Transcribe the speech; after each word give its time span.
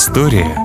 История 0.00 0.56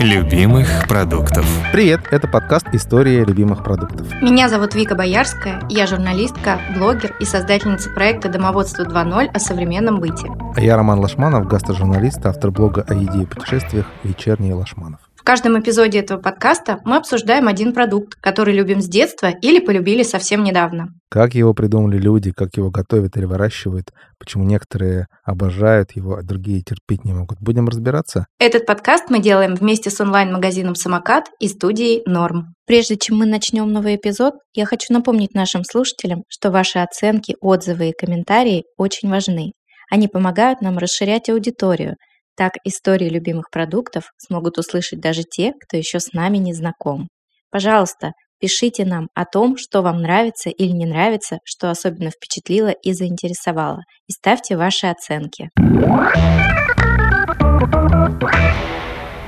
любимых 0.00 0.88
продуктов. 0.88 1.44
Привет, 1.74 2.00
это 2.10 2.26
подкаст 2.26 2.68
«История 2.72 3.22
любимых 3.22 3.62
продуктов». 3.62 4.10
Меня 4.22 4.48
зовут 4.48 4.74
Вика 4.74 4.94
Боярская, 4.94 5.60
я 5.68 5.86
журналистка, 5.86 6.58
блогер 6.74 7.14
и 7.20 7.26
создательница 7.26 7.90
проекта 7.90 8.30
«Домоводство 8.30 8.84
2.0» 8.84 9.26
о 9.26 9.38
современном 9.40 10.00
быте. 10.00 10.28
А 10.56 10.60
я 10.62 10.74
Роман 10.78 11.00
Лашманов, 11.00 11.46
гастрожурналист, 11.46 12.24
автор 12.24 12.50
блога 12.50 12.82
о 12.88 12.94
еде 12.94 13.24
и 13.24 13.26
путешествиях 13.26 13.84
«Вечерние 14.04 14.54
Лашманов». 14.54 15.00
В 15.28 15.30
каждом 15.30 15.60
эпизоде 15.60 15.98
этого 15.98 16.18
подкаста 16.18 16.80
мы 16.86 16.96
обсуждаем 16.96 17.48
один 17.48 17.74
продукт, 17.74 18.14
который 18.14 18.54
любим 18.54 18.80
с 18.80 18.88
детства 18.88 19.26
или 19.26 19.58
полюбили 19.58 20.02
совсем 20.02 20.42
недавно. 20.42 20.94
Как 21.10 21.34
его 21.34 21.52
придумали 21.52 21.98
люди, 21.98 22.32
как 22.32 22.56
его 22.56 22.70
готовят 22.70 23.18
или 23.18 23.26
выращивают, 23.26 23.92
почему 24.18 24.44
некоторые 24.44 25.06
обожают 25.24 25.92
его, 25.92 26.14
а 26.14 26.22
другие 26.22 26.62
терпеть 26.62 27.04
не 27.04 27.12
могут. 27.12 27.40
Будем 27.42 27.68
разбираться? 27.68 28.24
Этот 28.38 28.64
подкаст 28.64 29.10
мы 29.10 29.20
делаем 29.20 29.54
вместе 29.54 29.90
с 29.90 30.00
онлайн-магазином 30.00 30.74
«Самокат» 30.74 31.26
и 31.40 31.48
студией 31.48 32.00
«Норм». 32.06 32.54
Прежде 32.66 32.96
чем 32.96 33.18
мы 33.18 33.26
начнем 33.26 33.70
новый 33.70 33.96
эпизод, 33.96 34.32
я 34.54 34.64
хочу 34.64 34.94
напомнить 34.94 35.34
нашим 35.34 35.62
слушателям, 35.62 36.22
что 36.30 36.50
ваши 36.50 36.78
оценки, 36.78 37.36
отзывы 37.42 37.90
и 37.90 37.92
комментарии 37.92 38.64
очень 38.78 39.10
важны. 39.10 39.52
Они 39.90 40.08
помогают 40.08 40.62
нам 40.62 40.78
расширять 40.78 41.28
аудиторию– 41.28 41.96
так 42.38 42.52
истории 42.62 43.08
любимых 43.08 43.50
продуктов 43.50 44.12
смогут 44.16 44.58
услышать 44.58 45.00
даже 45.00 45.24
те, 45.24 45.52
кто 45.60 45.76
еще 45.76 45.98
с 45.98 46.12
нами 46.12 46.38
не 46.38 46.54
знаком. 46.54 47.08
Пожалуйста, 47.50 48.12
пишите 48.40 48.84
нам 48.84 49.08
о 49.14 49.24
том, 49.24 49.56
что 49.58 49.82
вам 49.82 50.00
нравится 50.00 50.48
или 50.48 50.70
не 50.70 50.86
нравится, 50.86 51.38
что 51.44 51.68
особенно 51.68 52.10
впечатлило 52.10 52.68
и 52.68 52.92
заинтересовало, 52.92 53.82
и 54.06 54.12
ставьте 54.12 54.56
ваши 54.56 54.86
оценки. 54.86 55.50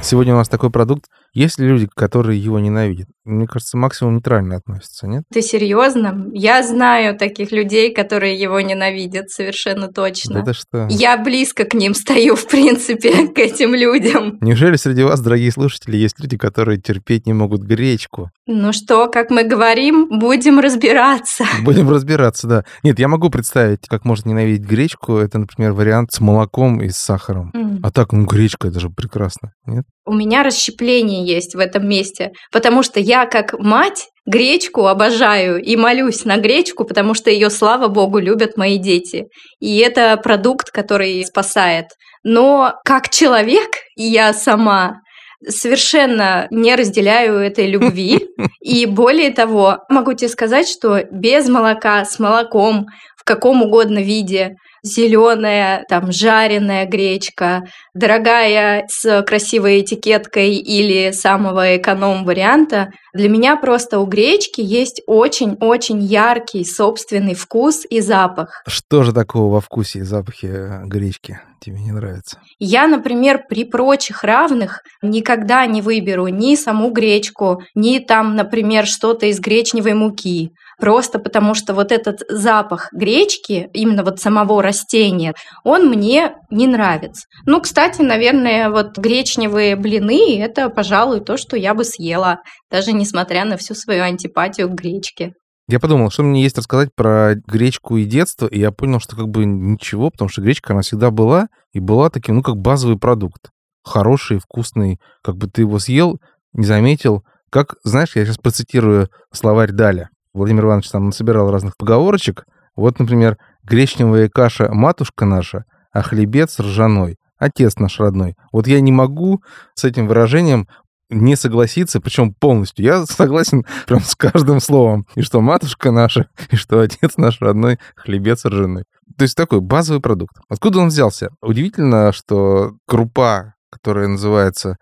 Сегодня 0.02 0.34
у 0.34 0.38
нас 0.38 0.48
такой 0.48 0.70
продукт. 0.70 1.04
Есть 1.32 1.60
ли 1.60 1.68
люди, 1.68 1.88
которые 1.94 2.40
его 2.40 2.58
ненавидят? 2.58 3.06
Мне 3.24 3.46
кажется, 3.46 3.76
максимум 3.76 4.14
нейтрально 4.14 4.56
относятся, 4.56 5.06
нет? 5.06 5.22
Ты 5.32 5.42
серьезно? 5.42 6.26
Я 6.32 6.62
знаю 6.64 7.16
таких 7.16 7.52
людей, 7.52 7.94
которые 7.94 8.34
его 8.34 8.60
ненавидят, 8.60 9.30
совершенно 9.30 9.88
точно. 9.88 10.38
Это 10.38 10.54
что? 10.54 10.88
Я 10.90 11.16
близко 11.16 11.64
к 11.64 11.74
ним 11.74 11.94
стою, 11.94 12.34
в 12.34 12.48
принципе, 12.48 13.28
к 13.34 13.38
этим 13.38 13.74
людям. 13.74 14.38
Неужели 14.40 14.74
среди 14.76 15.04
вас, 15.04 15.20
дорогие 15.20 15.52
слушатели, 15.52 15.96
есть 15.96 16.18
люди, 16.18 16.36
которые 16.36 16.80
терпеть 16.80 17.26
не 17.26 17.32
могут 17.32 17.60
гречку? 17.60 18.30
Ну 18.46 18.72
что, 18.72 19.08
как 19.08 19.30
мы 19.30 19.44
говорим, 19.44 20.08
будем 20.18 20.58
разбираться. 20.58 21.44
Будем 21.62 21.88
разбираться, 21.90 22.48
да. 22.48 22.64
Нет, 22.82 22.98
я 22.98 23.06
могу 23.06 23.30
представить, 23.30 23.86
как 23.86 24.04
может 24.04 24.26
ненавидеть 24.26 24.66
гречку. 24.66 25.18
Это, 25.18 25.38
например, 25.38 25.72
вариант 25.72 26.12
с 26.12 26.20
молоком 26.20 26.82
и 26.82 26.88
с 26.88 26.96
сахаром. 26.96 27.52
Mm. 27.54 27.80
А 27.82 27.90
так, 27.92 28.12
ну, 28.12 28.24
гречка, 28.24 28.68
это 28.68 28.80
же 28.80 28.90
прекрасно, 28.90 29.52
нет? 29.66 29.84
У 30.06 30.12
меня 30.12 30.42
расщепление 30.42 31.24
есть 31.24 31.54
в 31.54 31.58
этом 31.58 31.88
месте, 31.88 32.32
потому 32.50 32.82
что 32.82 33.00
я 33.00 33.26
как 33.26 33.58
мать 33.58 34.08
гречку 34.26 34.86
обожаю 34.86 35.62
и 35.62 35.76
молюсь 35.76 36.24
на 36.24 36.36
гречку, 36.36 36.84
потому 36.84 37.14
что 37.14 37.30
ее, 37.30 37.50
слава 37.50 37.88
богу, 37.88 38.18
любят 38.18 38.56
мои 38.56 38.78
дети. 38.78 39.26
И 39.60 39.78
это 39.78 40.16
продукт, 40.16 40.70
который 40.70 41.24
спасает. 41.24 41.86
Но 42.22 42.74
как 42.84 43.08
человек, 43.08 43.70
я 43.96 44.32
сама 44.32 45.00
совершенно 45.46 46.46
не 46.50 46.74
разделяю 46.74 47.38
этой 47.38 47.66
любви. 47.66 48.28
И 48.60 48.86
более 48.86 49.30
того, 49.30 49.78
могу 49.88 50.12
тебе 50.12 50.28
сказать, 50.28 50.68
что 50.68 51.02
без 51.10 51.48
молока, 51.48 52.04
с 52.04 52.18
молоком, 52.18 52.86
в 53.16 53.24
каком 53.24 53.62
угодно 53.62 54.00
виде, 54.00 54.56
зеленая, 54.82 55.84
там 55.88 56.12
жареная 56.12 56.86
гречка, 56.86 57.62
дорогая 57.94 58.86
с 58.88 59.22
красивой 59.22 59.80
этикеткой 59.80 60.56
или 60.56 61.12
самого 61.12 61.76
эконом-варианта. 61.76 62.90
Для 63.12 63.28
меня 63.28 63.56
просто 63.56 63.98
у 63.98 64.06
гречки 64.06 64.60
есть 64.60 65.02
очень-очень 65.06 66.00
яркий 66.00 66.64
собственный 66.64 67.34
вкус 67.34 67.84
и 67.88 68.00
запах. 68.00 68.62
Что 68.66 69.02
же 69.02 69.12
такого 69.12 69.52
во 69.52 69.60
вкусе 69.60 70.00
и 70.00 70.02
запахе 70.02 70.48
э, 70.48 70.82
гречки 70.84 71.40
тебе 71.60 71.80
не 71.80 71.92
нравится? 71.92 72.38
Я, 72.58 72.86
например, 72.86 73.44
при 73.48 73.64
прочих 73.64 74.22
равных 74.22 74.82
никогда 75.02 75.66
не 75.66 75.82
выберу 75.82 76.28
ни 76.28 76.54
саму 76.54 76.90
гречку, 76.90 77.62
ни 77.74 77.98
там, 77.98 78.36
например, 78.36 78.86
что-то 78.86 79.26
из 79.26 79.40
гречневой 79.40 79.94
муки 79.94 80.52
просто 80.80 81.18
потому 81.18 81.54
что 81.54 81.74
вот 81.74 81.92
этот 81.92 82.22
запах 82.28 82.88
гречки, 82.92 83.68
именно 83.72 84.02
вот 84.02 84.20
самого 84.20 84.62
растения, 84.62 85.34
он 85.64 85.88
мне 85.88 86.34
не 86.50 86.66
нравится. 86.66 87.26
Ну, 87.46 87.60
кстати, 87.60 88.02
наверное, 88.02 88.70
вот 88.70 88.98
гречневые 88.98 89.76
блины– 89.76 90.40
это, 90.42 90.70
пожалуй, 90.70 91.20
то, 91.20 91.36
что 91.36 91.56
я 91.56 91.74
бы 91.74 91.84
съела, 91.84 92.38
даже 92.70 92.92
несмотря 92.92 93.44
на 93.44 93.56
всю 93.56 93.74
свою 93.74 94.02
антипатию 94.02 94.68
к 94.68 94.74
гречке. 94.74 95.34
Я 95.68 95.78
подумал, 95.78 96.10
что 96.10 96.24
мне 96.24 96.42
есть 96.42 96.58
рассказать 96.58 96.88
про 96.96 97.36
гречку 97.46 97.96
и 97.96 98.04
детство, 98.04 98.46
и 98.46 98.58
я 98.58 98.72
понял, 98.72 98.98
что 98.98 99.14
как 99.14 99.28
бы 99.28 99.44
ничего, 99.44 100.10
потому 100.10 100.28
что 100.28 100.42
гречка, 100.42 100.72
она 100.72 100.82
всегда 100.82 101.12
была, 101.12 101.46
и 101.72 101.78
была 101.78 102.10
таким, 102.10 102.36
ну, 102.36 102.42
как 102.42 102.56
базовый 102.56 102.98
продукт. 102.98 103.50
Хороший, 103.84 104.40
вкусный, 104.40 104.98
как 105.22 105.36
бы 105.36 105.46
ты 105.46 105.62
его 105.62 105.78
съел, 105.78 106.18
не 106.54 106.64
заметил. 106.66 107.22
Как, 107.50 107.76
знаешь, 107.84 108.16
я 108.16 108.24
сейчас 108.24 108.38
процитирую 108.38 109.10
словарь 109.32 109.70
Даля. 109.70 110.08
Владимир 110.32 110.64
Иванович 110.64 110.90
там 110.90 111.06
насобирал 111.06 111.50
разных 111.50 111.76
поговорочек. 111.76 112.44
Вот, 112.76 112.98
например, 112.98 113.36
гречневая 113.64 114.28
каша 114.28 114.72
матушка 114.72 115.24
наша, 115.24 115.64
а 115.92 116.02
хлебец 116.02 116.58
ржаной, 116.60 117.16
отец 117.38 117.76
наш 117.76 117.98
родной. 117.98 118.34
Вот 118.52 118.66
я 118.66 118.80
не 118.80 118.92
могу 118.92 119.42
с 119.74 119.84
этим 119.84 120.06
выражением 120.06 120.68
не 121.08 121.34
согласиться, 121.34 122.00
причем 122.00 122.32
полностью. 122.32 122.84
Я 122.84 123.04
согласен 123.04 123.64
прям 123.86 124.00
с 124.00 124.14
каждым 124.14 124.60
словом. 124.60 125.06
И 125.16 125.22
что 125.22 125.40
матушка 125.40 125.90
наша, 125.90 126.28
и 126.50 126.56
что 126.56 126.80
отец 126.80 127.16
наш 127.16 127.40
родной, 127.40 127.78
хлебец 127.96 128.44
ржаной. 128.44 128.84
То 129.18 129.24
есть 129.24 129.36
такой 129.36 129.60
базовый 129.60 130.00
продукт. 130.00 130.36
Откуда 130.48 130.78
он 130.78 130.88
взялся? 130.88 131.30
Удивительно, 131.42 132.12
что 132.12 132.74
крупа, 132.86 133.54
которая 133.68 134.06
называется 134.06 134.76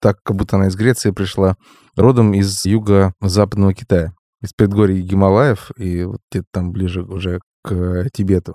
так, 0.00 0.22
как 0.22 0.36
будто 0.36 0.56
она 0.56 0.68
из 0.68 0.76
Греции 0.76 1.10
пришла, 1.10 1.56
родом 1.96 2.32
из 2.32 2.64
юго-западного 2.64 3.74
Китая 3.74 4.12
из 4.42 4.52
предгорий 4.52 5.00
Гималаев 5.00 5.70
и 5.76 6.04
вот 6.04 6.20
где-то 6.30 6.46
там 6.52 6.72
ближе 6.72 7.02
уже 7.02 7.40
к 7.62 8.08
Тибету. 8.12 8.54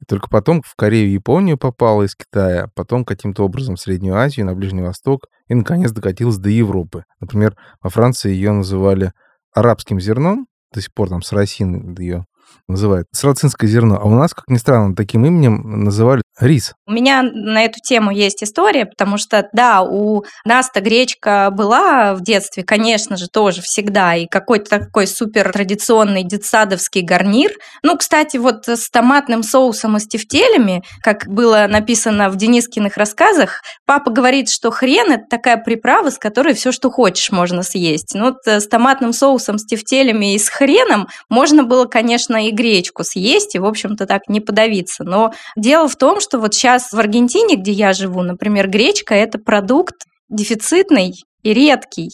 И 0.00 0.04
только 0.04 0.28
потом 0.28 0.62
в 0.62 0.74
Корею 0.76 1.08
и 1.08 1.12
Японию 1.12 1.56
попала 1.56 2.02
из 2.02 2.14
Китая, 2.14 2.68
потом 2.74 3.04
каким-то 3.04 3.44
образом 3.44 3.76
в 3.76 3.80
Среднюю 3.80 4.16
Азию, 4.16 4.46
на 4.46 4.54
Ближний 4.54 4.82
Восток, 4.82 5.26
и, 5.48 5.54
наконец, 5.54 5.92
докатилась 5.92 6.38
до 6.38 6.50
Европы. 6.50 7.04
Например, 7.20 7.56
во 7.80 7.88
Франции 7.88 8.30
ее 8.30 8.52
называли 8.52 9.12
арабским 9.54 10.00
зерном, 10.00 10.46
до 10.72 10.80
сих 10.80 10.92
пор 10.92 11.08
там 11.08 11.22
сарасин 11.22 11.94
ее 11.94 12.26
называют. 12.68 13.06
Сарацинское 13.12 13.68
зерно. 13.68 13.98
А 14.00 14.04
у 14.04 14.10
нас, 14.10 14.34
как 14.34 14.48
ни 14.48 14.56
странно, 14.56 14.94
таким 14.94 15.24
именем 15.24 15.84
называли 15.84 16.22
рис. 16.40 16.72
У 16.86 16.92
меня 16.92 17.22
на 17.22 17.64
эту 17.64 17.78
тему 17.80 18.10
есть 18.10 18.42
история, 18.42 18.86
потому 18.86 19.16
что, 19.16 19.48
да, 19.52 19.82
у 19.82 20.24
нас-то 20.44 20.80
гречка 20.80 21.50
была 21.52 22.14
в 22.14 22.22
детстве, 22.22 22.62
конечно 22.62 23.16
же, 23.16 23.28
тоже 23.28 23.62
всегда, 23.62 24.14
и 24.14 24.26
какой-то 24.26 24.78
такой 24.78 25.06
супер 25.06 25.52
традиционный 25.52 26.24
детсадовский 26.24 27.02
гарнир. 27.02 27.52
Ну, 27.82 27.96
кстати, 27.96 28.36
вот 28.36 28.66
с 28.66 28.90
томатным 28.90 29.42
соусом 29.42 29.96
и 29.96 30.00
с 30.00 30.06
тефтелями, 30.06 30.82
как 31.02 31.26
было 31.26 31.66
написано 31.68 32.30
в 32.30 32.36
Денискиных 32.36 32.96
рассказах, 32.96 33.60
папа 33.86 34.10
говорит, 34.10 34.50
что 34.50 34.70
хрен– 34.70 35.12
это 35.12 35.24
такая 35.28 35.58
приправа, 35.58 36.10
с 36.10 36.18
которой 36.18 36.54
все, 36.54 36.72
что 36.72 36.90
хочешь, 36.90 37.30
можно 37.30 37.62
съесть. 37.62 38.14
Ну, 38.14 38.26
вот 38.26 38.38
э, 38.46 38.60
с 38.60 38.66
томатным 38.66 39.12
соусом, 39.12 39.58
с 39.58 39.64
тефтелями 39.64 40.34
и 40.34 40.38
с 40.38 40.48
хреном 40.48 41.08
можно 41.28 41.62
было, 41.62 41.84
конечно, 41.84 42.46
и 42.46 42.50
гречку 42.50 43.04
съесть, 43.04 43.54
и, 43.54 43.58
в 43.58 43.66
общем-то, 43.66 44.06
так 44.06 44.22
не 44.28 44.40
подавиться. 44.40 45.04
Но 45.04 45.32
дело 45.56 45.88
в 45.88 45.96
том, 45.96 46.20
что 46.22 46.38
вот 46.38 46.54
сейчас 46.54 46.92
в 46.92 46.98
Аргентине, 46.98 47.56
где 47.56 47.72
я 47.72 47.92
живу, 47.92 48.22
например, 48.22 48.68
гречка– 48.68 49.14
это 49.16 49.38
продукт 49.38 50.06
дефицитный 50.28 51.14
и 51.42 51.52
редкий. 51.52 52.10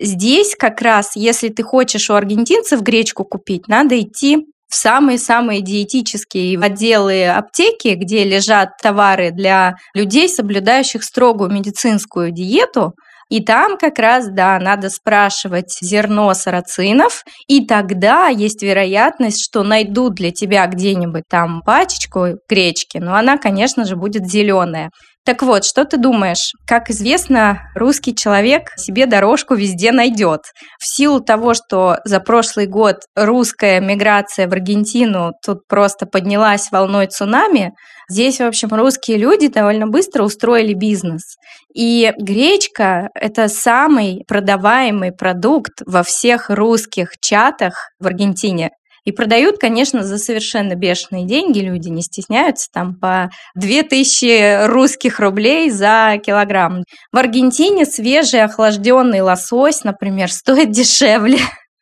Здесь 0.00 0.56
как 0.56 0.80
раз, 0.80 1.14
если 1.14 1.50
ты 1.50 1.62
хочешь 1.62 2.10
у 2.10 2.14
аргентинцев 2.14 2.80
гречку 2.80 3.24
купить, 3.24 3.68
надо 3.68 4.00
идти 4.00 4.46
в 4.68 4.74
самые-самые 4.74 5.60
диетические 5.60 6.58
отделы 6.58 7.28
аптеки, 7.28 7.94
где 7.94 8.24
лежат 8.24 8.70
товары 8.82 9.30
для 9.30 9.76
людей, 9.94 10.28
соблюдающих 10.28 11.04
строгую 11.04 11.50
медицинскую 11.50 12.30
диету– 12.32 12.94
и 13.30 13.42
там 13.42 13.78
как 13.78 13.98
раз, 13.98 14.28
да, 14.28 14.58
надо 14.58 14.90
спрашивать 14.90 15.78
зерно 15.80 16.34
сарацинов, 16.34 17.24
и 17.46 17.64
тогда 17.64 18.26
есть 18.26 18.62
вероятность, 18.62 19.42
что 19.42 19.62
найдут 19.62 20.14
для 20.14 20.32
тебя 20.32 20.66
где-нибудь 20.66 21.24
там 21.28 21.62
пачечку 21.62 22.38
гречки, 22.48 22.98
но 22.98 23.14
она, 23.14 23.38
конечно 23.38 23.84
же, 23.84 23.96
будет 23.96 24.26
зеленая. 24.28 24.90
Так 25.26 25.42
вот, 25.42 25.64
что 25.64 25.84
ты 25.84 25.98
думаешь? 25.98 26.52
Как 26.66 26.88
известно, 26.90 27.70
русский 27.74 28.14
человек 28.16 28.70
себе 28.78 29.04
дорожку 29.04 29.54
везде 29.54 29.92
найдет. 29.92 30.40
В 30.78 30.86
силу 30.86 31.20
того, 31.20 31.52
что 31.52 31.98
за 32.04 32.20
прошлый 32.20 32.66
год 32.66 32.96
русская 33.14 33.80
миграция 33.80 34.48
в 34.48 34.52
Аргентину 34.52 35.32
тут 35.44 35.66
просто 35.68 36.06
поднялась 36.06 36.72
волной 36.72 37.06
цунами, 37.06 37.74
здесь, 38.08 38.38
в 38.38 38.44
общем, 38.44 38.70
русские 38.70 39.18
люди 39.18 39.48
довольно 39.48 39.86
быстро 39.86 40.24
устроили 40.24 40.72
бизнес. 40.72 41.36
И 41.74 42.12
гречка– 42.18 43.10
это 43.14 43.48
самый 43.48 44.24
продаваемый 44.26 45.12
продукт 45.12 45.82
во 45.84 46.02
всех 46.02 46.48
русских 46.48 47.12
чатах 47.20 47.90
в 48.00 48.06
Аргентине. 48.06 48.70
И 49.10 49.12
продают, 49.12 49.58
конечно, 49.58 50.04
за 50.04 50.18
совершенно 50.18 50.76
бешеные 50.76 51.26
деньги. 51.26 51.58
Люди 51.58 51.88
не 51.88 52.00
стесняются, 52.00 52.68
там 52.72 52.94
по 52.94 53.28
2000 53.56 54.68
русских 54.68 55.18
рублей 55.18 55.68
за 55.70 56.20
килограмм. 56.24 56.84
В 57.10 57.18
Аргентине 57.18 57.86
свежий 57.86 58.44
охлажденный 58.44 59.20
лосось, 59.20 59.82
например, 59.82 60.30
стоит 60.30 60.70
дешевле 60.70 61.38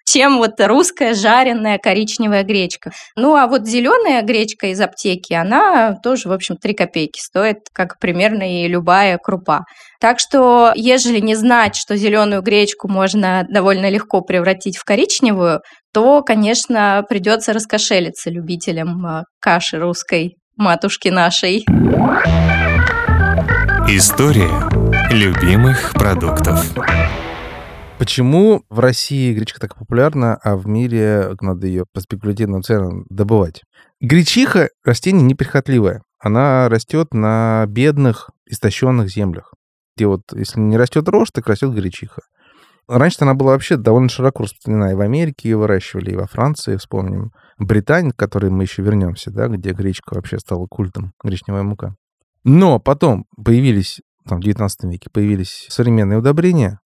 чем 0.09 0.39
вот 0.39 0.53
русская 0.59 1.15
жареная 1.15 1.79
коричневая 1.79 2.43
гречка. 2.43 2.93
Ну, 3.17 3.37
а 3.37 3.47
вот 3.47 3.67
зеленая 3.67 4.23
гречка 4.23 4.69
из 4.69 4.81
аптеки, 4.81 5.33
она 5.35 5.97
тоже, 6.03 6.29
в 6.29 6.33
общем, 6.33 6.57
3 6.57 6.75
копейки 6.75 7.19
стоит, 7.21 7.59
как 7.73 7.99
примерно 7.99 8.63
и 8.63 8.69
любая 8.69 9.19
крупа. 9.19 9.65
Так 10.01 10.19
что, 10.21 10.73
ежели 10.75 11.21
не 11.21 11.35
знать, 11.35 11.77
что 11.77 11.97
зеленую 11.97 12.43
гречку 12.43 12.89
можно 12.89 13.45
довольно 13.49 13.91
легко 13.91 14.21
превратить 14.21 14.77
в 14.77 14.85
коричневую, 14.85 15.61
то, 15.93 16.23
конечно, 16.23 17.05
придется 17.09 17.53
раскошелиться 17.53 18.31
любителям 18.31 19.05
а, 19.05 19.25
каши 19.41 19.79
русской, 19.79 20.37
матушки 20.57 21.09
нашей. 21.09 21.65
История 23.89 24.51
любимых 25.11 25.93
продуктов. 25.95 26.67
Почему 27.99 28.62
в 28.71 28.79
России 28.79 29.35
гречка 29.35 29.59
так 29.59 29.75
популярна, 29.75 30.37
а 30.37 30.56
в 30.56 30.69
мире 30.69 31.35
надо 31.41 31.67
ее 31.67 31.85
по 31.93 32.00
спекулятивным 32.00 32.62
ценам 32.62 33.05
добывать? 33.11 33.65
Гречиха– 34.00 34.69
растение 34.85 35.25
неприхотливое. 35.25 36.03
Она 36.21 36.69
растет 36.69 37.12
на 37.12 37.65
бедных, 37.67 38.31
истощенных 38.47 39.09
землях, 39.11 39.53
где 39.97 40.06
вот, 40.06 40.23
если 40.33 40.61
не 40.61 40.77
растет 40.77 41.09
рожь, 41.09 41.31
так 41.33 41.49
растет 41.49 41.75
гречиха. 41.75 42.23
Раньше 42.87 43.19
она 43.23 43.35
была 43.35 43.53
вообще 43.53 43.77
довольно 43.77 44.09
широко 44.09 44.45
распространена. 44.45 44.93
И 44.93 44.95
в 44.95 45.00
Америке 45.00 45.49
ее 45.50 45.56
выращивали, 45.56 46.12
и 46.12 46.17
во 46.17 46.29
Франции, 46.29 46.77
вспомним. 46.77 47.33
Британия, 47.59 48.12
к 48.12 48.17
которой 48.17 48.50
мы 48.50 48.62
еще 48.62 48.81
вернемся, 48.81 49.33
да, 49.33 49.49
где 49.49 49.73
гречка 49.73 50.15
вообще 50.15 50.39
стала 50.39 50.67
культом, 50.67 51.12
гречневая 51.25 51.65
мука. 51.65 51.97
Но 52.45 52.79
потом 52.79 53.27
появились, 53.45 54.00
там, 54.25 54.39
в 54.39 54.45
19 54.45 54.85
веке 54.85 55.11
появились 55.12 55.67
современные 55.69 56.21
удобрения, 56.21 56.79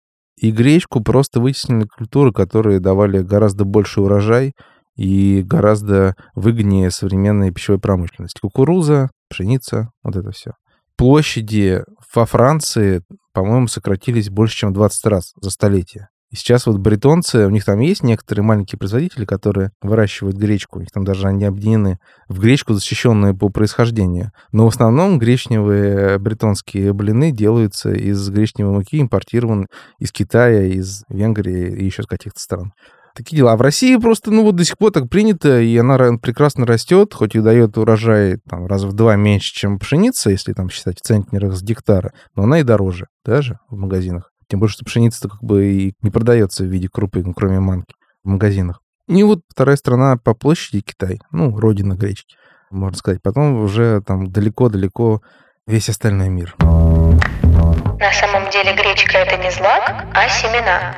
и 0.41 0.51
гречку 0.53 1.03
просто 1.03 1.39
вытеснили 1.39 1.85
культуры, 1.85 2.33
которые 2.33 2.81
давали 2.81 3.23
гораздо 3.23 3.65
больше 3.65 4.01
урожай 4.01 4.55
и 4.97 5.43
гораздо 5.45 6.15
выгоднее 6.35 6.91
современной 6.91 7.53
пищевой 7.53 7.79
промышленности. 7.79 8.41
Кукуруза, 8.41 9.11
пшеница, 9.29 9.91
вот 10.03 10.17
это 10.17 10.31
все. 10.31 10.53
Площади 10.97 11.85
во 12.15 12.25
Франции, 12.25 13.03
по-моему, 13.35 13.69
сократились 13.69 14.31
больше, 14.31 14.57
чем 14.57 14.73
20 14.73 15.07
раз 15.07 15.33
за 15.41 15.51
столетие. 15.51 16.09
Сейчас 16.33 16.67
вот 16.67 16.79
бретонцы, 16.79 17.45
у 17.47 17.51
них 17.51 17.65
там 17.65 17.81
есть 17.81 18.05
некоторые 18.05 18.45
маленькие 18.45 18.79
производители, 18.79 19.25
которые 19.25 19.73
выращивают 19.83 20.37
гречку. 20.37 20.79
У 20.79 20.81
них 20.81 20.91
там 20.93 21.05
даже 21.05 21.27
они 21.27 21.45
объединены 21.45 21.99
в 22.29 22.39
гречку, 22.39 22.73
защищенную 22.73 23.37
по 23.37 23.49
происхождению. 23.49 24.31
Но 24.53 24.65
в 24.67 24.69
основном 24.69 25.19
гречневые 25.19 26.19
бретонские 26.19 26.93
блины 26.93 27.33
делаются 27.33 27.91
из 27.93 28.29
гречневой 28.31 28.75
муки, 28.75 29.01
импортированы 29.01 29.67
из 29.99 30.13
Китая, 30.13 30.67
из 30.67 31.03
Венгрии 31.09 31.75
и 31.77 31.85
еще 31.85 32.05
с 32.05 32.07
каких-то 32.07 32.39
стран. 32.39 32.75
Такие 33.17 33.39
дела. 33.39 33.55
А 33.55 33.57
в 33.57 33.61
России 33.61 33.97
просто, 33.97 34.31
ну 34.31 34.45
вот 34.45 34.55
до 34.55 34.65
сих 34.65 34.79
пор 34.79 34.93
так 34.93 35.09
принято, 35.09 35.61
и 35.61 35.77
она 35.77 35.99
прекрасно 36.17 36.65
растет, 36.65 37.13
хоть 37.13 37.35
и 37.35 37.41
дает 37.41 37.77
урожай 37.77 38.39
там 38.49 38.67
раза 38.67 38.87
в 38.87 38.93
два 38.93 39.17
меньше, 39.17 39.53
чем 39.53 39.81
пшеница, 39.81 40.31
если 40.31 40.53
там 40.53 40.71
считать 40.71 41.01
в 41.01 41.03
центнерах 41.03 41.57
с 41.57 41.63
гектара, 41.63 42.13
но 42.37 42.45
она 42.45 42.61
и 42.61 42.63
дороже 42.63 43.09
даже 43.25 43.59
в 43.69 43.77
магазинах. 43.77 44.30
Тем 44.51 44.59
более, 44.59 44.73
что 44.73 44.85
пшеница-то 44.85 45.29
как 45.29 45.43
бы 45.43 45.65
и 45.67 45.95
не 46.03 46.11
продается 46.11 46.65
в 46.65 46.67
виде 46.67 46.89
крупы, 46.89 47.23
ну, 47.25 47.33
кроме 47.33 47.61
манки, 47.61 47.95
в 48.25 48.29
магазинах. 48.29 48.83
И 49.07 49.23
вот 49.23 49.41
вторая 49.49 49.77
страна 49.77 50.17
по 50.17 50.35
площади 50.35 50.81
Китай, 50.81 51.21
ну, 51.31 51.57
родина 51.57 51.95
гречки, 51.95 52.37
можно 52.71 52.99
сказать. 52.99 53.23
Потом 53.23 53.63
уже 53.63 54.03
там 54.03 54.31
далеко-далеко 54.33 55.23
весь 55.69 55.89
остальной 55.89 56.29
мир. 56.31 56.57
На 56.59 58.13
самом 58.13 58.51
деле 58.51 58.75
гречка 58.75 59.19
это 59.19 59.37
не 59.37 59.51
злак, 59.53 60.07
а 60.15 60.29
семена. 60.29 60.97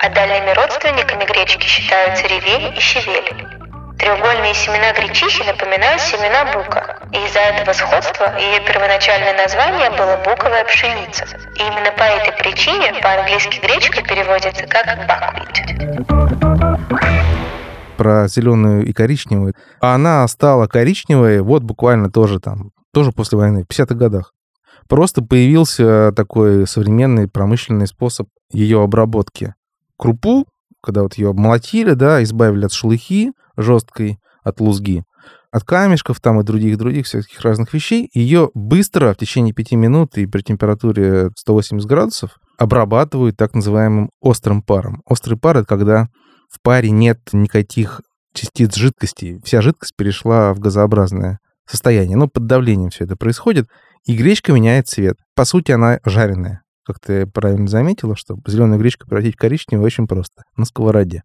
А 0.00 0.08
дальними 0.10 0.54
родственниками 0.56 1.24
гречки 1.24 1.66
считаются 1.66 2.26
ревень 2.26 2.76
и 2.76 2.80
щавель. 2.80 3.57
Треугольные 3.98 4.54
семена 4.54 4.92
гречихи 4.92 5.42
напоминают 5.44 6.00
семена 6.00 6.44
бука, 6.52 6.98
и 7.12 7.16
из-за 7.26 7.40
этого 7.40 7.72
сходства 7.72 8.38
ее 8.38 8.60
первоначальное 8.64 9.36
название 9.36 9.90
было 9.90 10.16
буковая 10.24 10.64
пшеница. 10.64 11.26
И 11.56 11.60
именно 11.60 11.90
по 11.98 12.04
этой 12.04 12.32
причине 12.38 12.94
по-английски 13.02 13.58
гречка 13.60 14.02
переводится 14.02 14.66
как 14.68 14.86
buckwheat. 15.08 15.96
Про 17.96 18.28
зеленую 18.28 18.86
и 18.86 18.92
коричневую. 18.92 19.54
А 19.80 19.96
она 19.96 20.28
стала 20.28 20.68
коричневой 20.68 21.40
вот 21.40 21.64
буквально 21.64 22.08
тоже 22.08 22.38
там, 22.38 22.70
тоже 22.94 23.10
после 23.10 23.36
войны, 23.36 23.64
в 23.64 23.68
50-х 23.68 23.96
годах. 23.96 24.32
Просто 24.88 25.22
появился 25.22 26.12
такой 26.12 26.68
современный 26.68 27.26
промышленный 27.28 27.88
способ 27.88 28.28
ее 28.52 28.80
обработки. 28.80 29.54
Крупу, 29.96 30.46
когда 30.82 31.02
вот 31.02 31.14
ее 31.14 31.30
обмолотили, 31.30 31.92
да, 31.92 32.22
избавили 32.22 32.64
от 32.64 32.72
шелухи, 32.72 33.32
жесткой 33.56 34.18
от 34.42 34.60
лузги, 34.60 35.02
от 35.50 35.64
камешков 35.64 36.20
там 36.20 36.40
и 36.40 36.44
других-других 36.44 37.06
всяких 37.06 37.40
разных 37.40 37.72
вещей, 37.72 38.08
ее 38.12 38.50
быстро 38.54 39.12
в 39.12 39.16
течение 39.16 39.54
5 39.54 39.72
минут 39.72 40.18
и 40.18 40.26
при 40.26 40.42
температуре 40.42 41.30
180 41.36 41.88
градусов 41.88 42.38
обрабатывают 42.58 43.36
так 43.36 43.54
называемым 43.54 44.10
острым 44.20 44.62
паром. 44.62 45.02
Острый 45.06 45.38
пар— 45.38 45.56
это 45.58 45.66
когда 45.66 46.08
в 46.50 46.60
паре 46.62 46.90
нет 46.90 47.20
никаких 47.32 48.00
частиц 48.34 48.74
жидкости, 48.76 49.40
вся 49.44 49.62
жидкость 49.62 49.96
перешла 49.96 50.52
в 50.54 50.60
газообразное 50.60 51.38
состояние. 51.66 52.16
Но 52.16 52.28
под 52.28 52.46
давлением 52.46 52.90
все 52.90 53.04
это 53.04 53.16
происходит, 53.16 53.66
и 54.06 54.16
гречка 54.16 54.52
меняет 54.52 54.88
цвет. 54.88 55.16
По 55.34 55.44
сути, 55.44 55.72
она 55.72 55.98
жареная. 56.04 56.62
Как 56.88 57.00
ты 57.00 57.26
правильно 57.26 57.68
заметила, 57.68 58.16
что 58.16 58.38
зеленую 58.46 58.80
гречку 58.80 59.06
превратить 59.06 59.34
в 59.34 59.38
коричневую 59.38 59.84
очень 59.84 60.06
просто, 60.06 60.44
на 60.56 60.64
сковороде. 60.64 61.22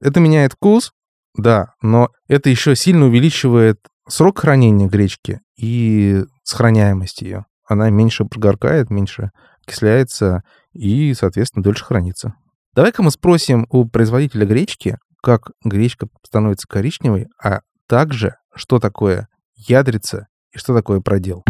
Это 0.00 0.18
меняет 0.18 0.54
вкус, 0.54 0.90
да, 1.36 1.68
но 1.80 2.08
это 2.26 2.50
еще 2.50 2.74
сильно 2.74 3.06
увеличивает 3.06 3.78
срок 4.08 4.40
хранения 4.40 4.88
гречки 4.88 5.38
и 5.56 6.24
сохраняемость 6.42 7.22
ее. 7.22 7.44
Она 7.64 7.90
меньше 7.90 8.24
прогоркает, 8.24 8.90
меньше 8.90 9.30
окисляется 9.64 10.42
и, 10.72 11.14
соответственно, 11.14 11.62
дольше 11.62 11.84
хранится. 11.84 12.34
Давай-ка 12.74 13.04
мы 13.04 13.12
спросим 13.12 13.68
у 13.70 13.84
производителя 13.84 14.44
гречки, 14.46 14.98
как 15.22 15.52
гречка 15.64 16.08
становится 16.26 16.66
коричневой, 16.66 17.28
а 17.40 17.60
также, 17.88 18.34
что 18.52 18.80
такое 18.80 19.28
ядрица 19.54 20.26
и 20.52 20.58
что 20.58 20.74
такое 20.74 21.00
продел. 21.00 21.44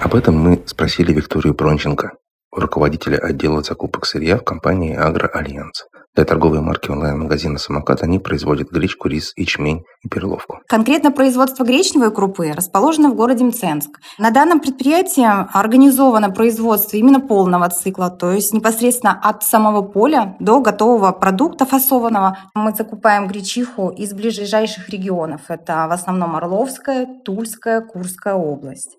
Об 0.00 0.14
этом 0.14 0.36
мы 0.36 0.62
спросили 0.64 1.12
Викторию 1.12 1.52
Бронченко, 1.52 2.12
руководителя 2.52 3.18
отдела 3.18 3.62
закупок 3.62 4.06
сырья 4.06 4.36
в 4.36 4.44
компании 4.44 4.94
«Агроальянс». 4.94 5.84
Для 6.16 6.24
торговой 6.24 6.60
марки 6.60 6.90
онлайн-магазина 6.90 7.56
«Самокат» 7.58 8.02
они 8.02 8.18
производят 8.18 8.72
гречку, 8.72 9.06
рис, 9.06 9.32
ячмень 9.36 9.84
и 10.02 10.08
перловку. 10.08 10.58
Конкретно 10.66 11.12
производство 11.12 11.62
гречневой 11.62 12.12
крупы 12.12 12.52
расположено 12.52 13.10
в 13.10 13.14
городе 13.14 13.44
Мценск. 13.44 14.00
На 14.18 14.32
данном 14.32 14.58
предприятии 14.58 15.24
организовано 15.56 16.30
производство 16.30 16.96
именно 16.96 17.20
полного 17.20 17.68
цикла, 17.68 18.10
то 18.10 18.32
есть 18.32 18.52
непосредственно 18.52 19.20
от 19.22 19.44
самого 19.44 19.82
поля 19.82 20.36
до 20.40 20.60
готового 20.60 21.12
продукта 21.12 21.64
фасованного. 21.64 22.36
Мы 22.54 22.74
закупаем 22.74 23.28
гречиху 23.28 23.90
из 23.90 24.12
ближайших 24.12 24.88
регионов. 24.88 25.42
Это 25.46 25.86
в 25.88 25.92
основном 25.92 26.34
Орловская, 26.34 27.06
Тульская, 27.24 27.82
Курская 27.82 28.34
область. 28.34 28.96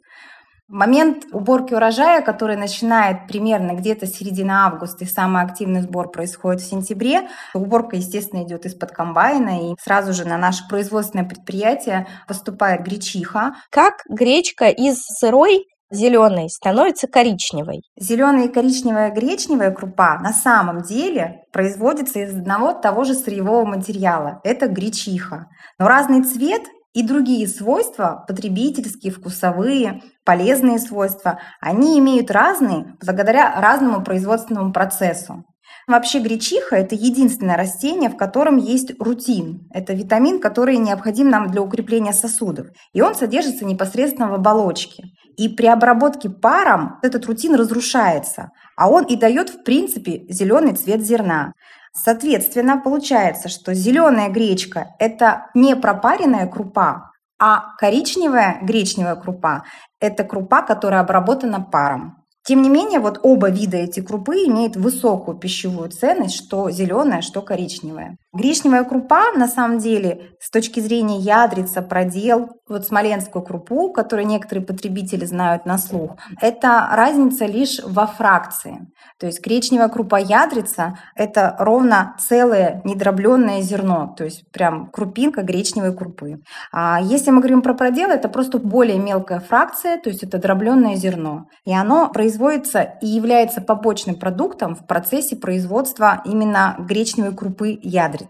Момент 0.71 1.25
уборки 1.33 1.73
урожая, 1.73 2.21
который 2.21 2.55
начинает 2.55 3.27
примерно 3.27 3.73
где-то 3.73 4.07
с 4.07 4.13
середины 4.13 4.51
августа, 4.51 5.03
и 5.03 5.07
самый 5.07 5.43
активный 5.43 5.81
сбор 5.81 6.09
происходит 6.09 6.61
в 6.61 6.69
сентябре. 6.69 7.27
Уборка, 7.53 7.97
естественно, 7.97 8.43
идет 8.43 8.65
из-под 8.65 8.91
комбайна, 8.91 9.71
и 9.71 9.75
сразу 9.83 10.13
же 10.13 10.23
на 10.23 10.37
наше 10.37 10.65
производственное 10.69 11.25
предприятие 11.25 12.07
поступает 12.25 12.83
гречиха. 12.85 13.55
Как 13.69 13.95
гречка 14.07 14.69
из 14.69 15.01
сырой 15.01 15.65
зеленой 15.91 16.49
становится 16.49 17.07
коричневой. 17.07 17.81
Зеленая 17.99 18.45
и 18.45 18.51
коричневая 18.51 19.11
гречневая 19.11 19.71
крупа 19.71 20.19
на 20.19 20.31
самом 20.31 20.83
деле 20.83 21.41
производится 21.51 22.19
из 22.19 22.33
одного 22.33 22.71
того 22.71 23.03
же 23.03 23.13
сырьевого 23.13 23.65
материала. 23.65 24.39
Это 24.45 24.67
гречиха. 24.67 25.47
Но 25.77 25.89
разный 25.89 26.23
цвет 26.23 26.61
и 26.93 27.03
другие 27.03 27.47
свойства, 27.47 28.25
потребительские, 28.27 29.11
вкусовые, 29.11 30.01
полезные 30.25 30.79
свойства, 30.79 31.39
они 31.59 31.97
имеют 31.99 32.31
разные 32.31 32.95
благодаря 32.99 33.59
разному 33.59 34.03
производственному 34.03 34.73
процессу. 34.73 35.45
Вообще 35.87 36.19
гречиха– 36.19 36.75
это 36.77 36.95
единственное 36.95 37.57
растение, 37.57 38.09
в 38.09 38.17
котором 38.17 38.57
есть 38.57 38.93
рутин. 38.99 39.67
Это 39.73 39.93
витамин, 39.93 40.39
который 40.39 40.77
необходим 40.77 41.29
нам 41.29 41.49
для 41.49 41.61
укрепления 41.61 42.13
сосудов. 42.13 42.67
И 42.93 43.01
он 43.01 43.15
содержится 43.15 43.65
непосредственно 43.65 44.29
в 44.29 44.33
оболочке. 44.33 45.05
И 45.37 45.49
при 45.49 45.65
обработке 45.65 46.29
паром 46.29 46.99
этот 47.01 47.25
рутин 47.25 47.55
разрушается, 47.55 48.51
а 48.77 48.89
он 48.89 49.05
и 49.05 49.15
дает, 49.15 49.49
в 49.49 49.63
принципе, 49.63 50.23
зеленый 50.29 50.75
цвет 50.75 51.01
зерна. 51.01 51.53
Соответственно, 51.93 52.79
получается, 52.79 53.49
что 53.49 53.73
зеленая 53.73 54.29
гречка– 54.29 54.95
это 54.99 55.47
не 55.53 55.75
пропаренная 55.75 56.47
крупа, 56.47 57.11
а 57.37 57.75
коричневая 57.77 58.59
гречневая 58.61 59.15
крупа– 59.15 59.65
это 59.99 60.23
крупа, 60.23 60.61
которая 60.61 61.01
обработана 61.01 61.59
паром. 61.59 62.23
Тем 62.43 62.61
не 62.61 62.69
менее, 62.69 62.99
вот 62.99 63.19
оба 63.23 63.49
вида 63.49 63.77
эти 63.77 63.99
крупы 63.99 64.45
имеют 64.45 64.75
высокую 64.75 65.37
пищевую 65.37 65.89
ценность, 65.89 66.35
что 66.35 66.71
зеленая, 66.71 67.21
что 67.21 67.41
коричневая. 67.41 68.17
Гречневая 68.33 68.85
крупа, 68.85 69.33
на 69.35 69.47
самом 69.47 69.79
деле, 69.79 70.29
с 70.39 70.49
точки 70.49 70.79
зрения 70.79 71.17
ядрица, 71.17 71.81
продел, 71.81 72.61
вот 72.69 72.87
смоленскую 72.87 73.43
крупу, 73.43 73.91
которую 73.91 74.25
некоторые 74.25 74.65
потребители 74.65 75.25
знают 75.25 75.65
на 75.65 75.77
слух, 75.77 76.11
это 76.39 76.87
разница 76.93 77.45
лишь 77.45 77.81
во 77.83 78.07
фракции. 78.07 78.87
То 79.19 79.25
есть 79.25 79.43
гречневая 79.45 79.89
крупа 79.89 80.15
ядрица– 80.15 80.97
это 81.15 81.57
ровно 81.59 82.15
целое 82.19 82.81
недробленное 82.85 83.61
зерно, 83.61 84.15
то 84.17 84.23
есть 84.23 84.49
прям 84.51 84.87
крупинка 84.87 85.41
гречневой 85.43 85.93
крупы. 85.93 86.39
А 86.71 87.01
если 87.01 87.31
мы 87.31 87.39
говорим 87.39 87.61
про 87.61 87.73
продел, 87.73 88.09
это 88.09 88.29
просто 88.29 88.59
более 88.59 88.97
мелкая 88.97 89.41
фракция, 89.41 89.97
то 89.97 90.09
есть 90.09 90.23
это 90.23 90.37
дробленное 90.37 90.95
зерно. 90.95 91.47
И 91.65 91.73
оно 91.73 92.09
производится 92.09 92.81
и 93.01 93.07
является 93.07 93.59
побочным 93.59 94.15
продуктом 94.15 94.75
в 94.75 94.87
процессе 94.87 95.35
производства 95.35 96.21
именно 96.23 96.77
гречневой 96.79 97.35
крупы 97.35 97.77
ядрицы. 97.81 98.20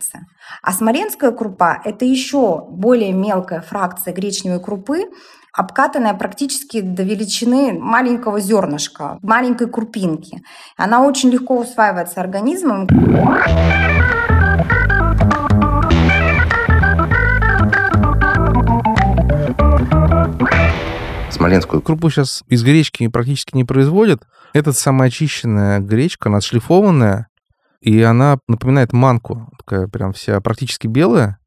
А 0.62 0.72
смоленская 0.72 1.32
крупа– 1.32 1.82
это 1.86 2.06
еще 2.06 2.66
более 2.70 3.14
мелкая 3.14 3.62
фракция 3.62 4.14
гречневой 4.14 4.60
крупы, 4.62 5.06
обкатанная 5.54 6.14
практически 6.14 6.82
до 6.82 7.04
величины 7.04 7.74
маленького 7.74 8.40
зернышка, 8.40 9.18
маленькой 9.22 9.70
крупинки. 9.70 10.42
Она 10.78 11.06
очень 11.06 11.30
легко 11.30 11.58
усваивается 11.60 12.22
организмом. 12.22 12.88
Смоленскую 21.30 21.82
Крупу 21.82 22.10
сейчас 22.10 22.44
из 22.48 22.64
гречки 22.64 23.08
практически 23.08 23.56
не 23.56 23.64
производят. 23.64 24.28
Это 24.54 24.74
самоочищенная 24.74 25.80
гречка, 25.80 26.30
она 26.30 26.40
шлифованная, 26.40 27.28
и 27.82 28.00
она 28.02 28.38
напоминает 28.48 28.94
манку, 28.94 29.50
такая 29.72 29.88
прям 29.88 30.12
вся 30.14 30.40
практически 30.42 30.88
белая, 30.88 31.38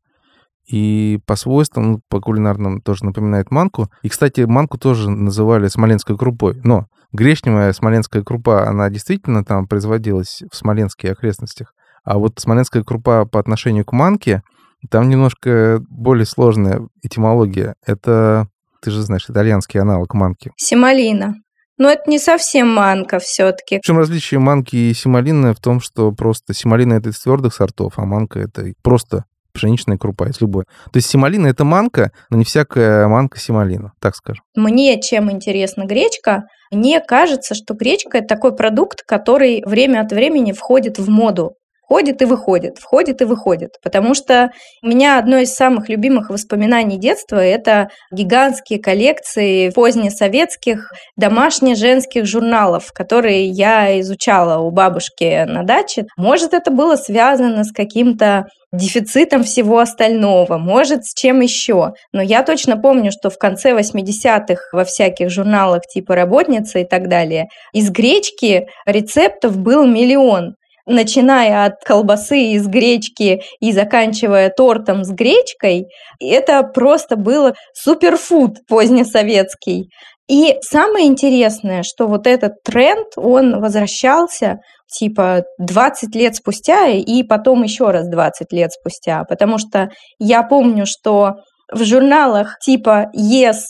и 0.66 1.20
по 1.26 1.36
свойствам, 1.36 1.92
ну, 1.92 2.00
по 2.08 2.20
кулинарным 2.20 2.80
тоже 2.80 3.04
напоминает 3.04 3.50
манку. 3.50 3.90
И, 4.02 4.08
кстати, 4.08 4.42
манку 4.42 4.78
тоже 4.78 5.10
называли 5.10 5.68
смоленской 5.68 6.16
крупой. 6.16 6.58
Но 6.64 6.86
гречневая 7.12 7.74
смоленская 7.74 8.22
крупа, 8.22 8.66
она 8.66 8.88
действительно 8.88 9.44
там 9.44 9.68
производилась 9.68 10.42
в 10.50 10.56
Смоленске 10.56 11.08
и 11.08 11.10
окрестностях. 11.10 11.74
А 12.02 12.18
вот 12.18 12.38
смоленская 12.38 12.82
крупа 12.82 13.26
по 13.26 13.38
отношению 13.38 13.84
к 13.84 13.92
манке, 13.92 14.42
там 14.90 15.10
немножко 15.10 15.82
более 15.90 16.24
сложная 16.24 16.80
этимология. 17.02 17.74
Это, 17.86 18.48
ты 18.80 18.90
же 18.90 19.02
знаешь, 19.02 19.28
итальянский 19.28 19.80
аналог 19.80 20.14
манки. 20.14 20.50
Семалина. 20.56 21.34
Но 21.76 21.90
это 21.90 22.08
не 22.08 22.18
совсем 22.18 22.72
манка 22.72 23.18
все-таки. 23.18 23.78
В 23.78 23.86
чем 23.86 23.98
различие 23.98 24.40
манки 24.40 24.76
и 24.76 24.94
семалины 24.94 25.54
в 25.54 25.60
том, 25.60 25.80
что 25.80 26.12
просто 26.12 26.54
семалина 26.54 26.94
это 26.94 27.10
из 27.10 27.18
твердых 27.18 27.54
сортов, 27.54 27.94
а 27.96 28.04
манка 28.04 28.38
это 28.38 28.72
просто 28.82 29.24
пшеничная 29.52 29.96
крупа, 29.96 30.28
из 30.28 30.40
любой. 30.40 30.64
То 30.64 30.96
есть 30.96 31.08
семалина 31.08 31.46
это 31.46 31.64
манка, 31.64 32.10
но 32.28 32.36
не 32.36 32.44
всякая 32.44 33.06
манка 33.08 33.38
семалина, 33.38 33.92
так 34.00 34.16
скажем. 34.16 34.44
Мне 34.56 35.00
чем 35.00 35.30
интересна 35.30 35.84
гречка, 35.84 36.44
мне 36.70 37.00
кажется, 37.00 37.54
что 37.54 37.74
гречка 37.74 38.18
это 38.18 38.26
такой 38.26 38.54
продукт, 38.54 39.02
который 39.06 39.62
время 39.64 40.00
от 40.00 40.12
времени 40.12 40.52
входит 40.52 40.98
в 40.98 41.08
моду. 41.08 41.54
Входит 41.86 42.22
и 42.22 42.24
выходит, 42.24 42.78
входит 42.78 43.20
и 43.20 43.24
выходит. 43.24 43.76
Потому 43.82 44.14
что 44.14 44.50
у 44.82 44.88
меня 44.88 45.18
одно 45.18 45.38
из 45.38 45.54
самых 45.54 45.88
любимых 45.88 46.30
воспоминаний 46.30 46.98
детства– 46.98 47.36
это 47.36 47.88
гигантские 48.10 48.80
коллекции 48.80 49.70
позднесоветских 49.70 50.92
домашних 51.16 51.76
женских 51.76 52.24
журналов, 52.24 52.92
которые 52.92 53.46
я 53.48 54.00
изучала 54.00 54.62
у 54.62 54.70
бабушки 54.70 55.44
на 55.44 55.62
даче. 55.62 56.06
Может, 56.16 56.54
это 56.54 56.70
было 56.70 56.96
связано 56.96 57.64
с 57.64 57.72
каким-то 57.72 58.46
дефицитом 58.72 59.44
всего 59.44 59.78
остального, 59.78 60.58
может, 60.58 61.04
с 61.04 61.14
чем 61.14 61.40
еще. 61.40 61.92
Но 62.12 62.22
я 62.22 62.42
точно 62.42 62.76
помню, 62.76 63.12
что 63.12 63.30
в 63.30 63.38
конце 63.38 63.72
80-х 63.72 64.56
во 64.72 64.84
всяких 64.84 65.30
журналах 65.30 65.82
типа 65.86 66.14
«Работница» 66.14 66.80
и 66.80 66.84
так 66.84 67.08
далее 67.08 67.48
из 67.72 67.90
гречки 67.90 68.66
рецептов 68.86 69.56
был 69.58 69.86
миллион 69.86 70.56
начиная 70.86 71.66
от 71.66 71.82
колбасы 71.84 72.52
из 72.52 72.66
гречки 72.66 73.42
и 73.60 73.72
заканчивая 73.72 74.50
тортом 74.50 75.04
с 75.04 75.10
гречкой, 75.10 75.86
это 76.20 76.62
просто 76.62 77.16
было 77.16 77.54
суперфуд 77.74 78.66
позднесоветский. 78.68 79.90
И 80.28 80.56
самое 80.62 81.06
интересное, 81.06 81.82
что 81.82 82.06
вот 82.06 82.26
этот 82.26 82.62
тренд, 82.64 83.08
он 83.16 83.60
возвращался 83.60 84.58
типа 84.90 85.44
20 85.58 86.14
лет 86.14 86.36
спустя 86.36 86.88
и 86.88 87.22
потом 87.22 87.62
еще 87.62 87.90
раз 87.90 88.08
20 88.08 88.52
лет 88.52 88.72
спустя, 88.72 89.24
потому 89.24 89.58
что 89.58 89.90
я 90.18 90.42
помню, 90.42 90.84
что 90.86 91.34
в 91.70 91.82
журналах 91.84 92.58
типа 92.60 93.10
Yes, 93.16 93.60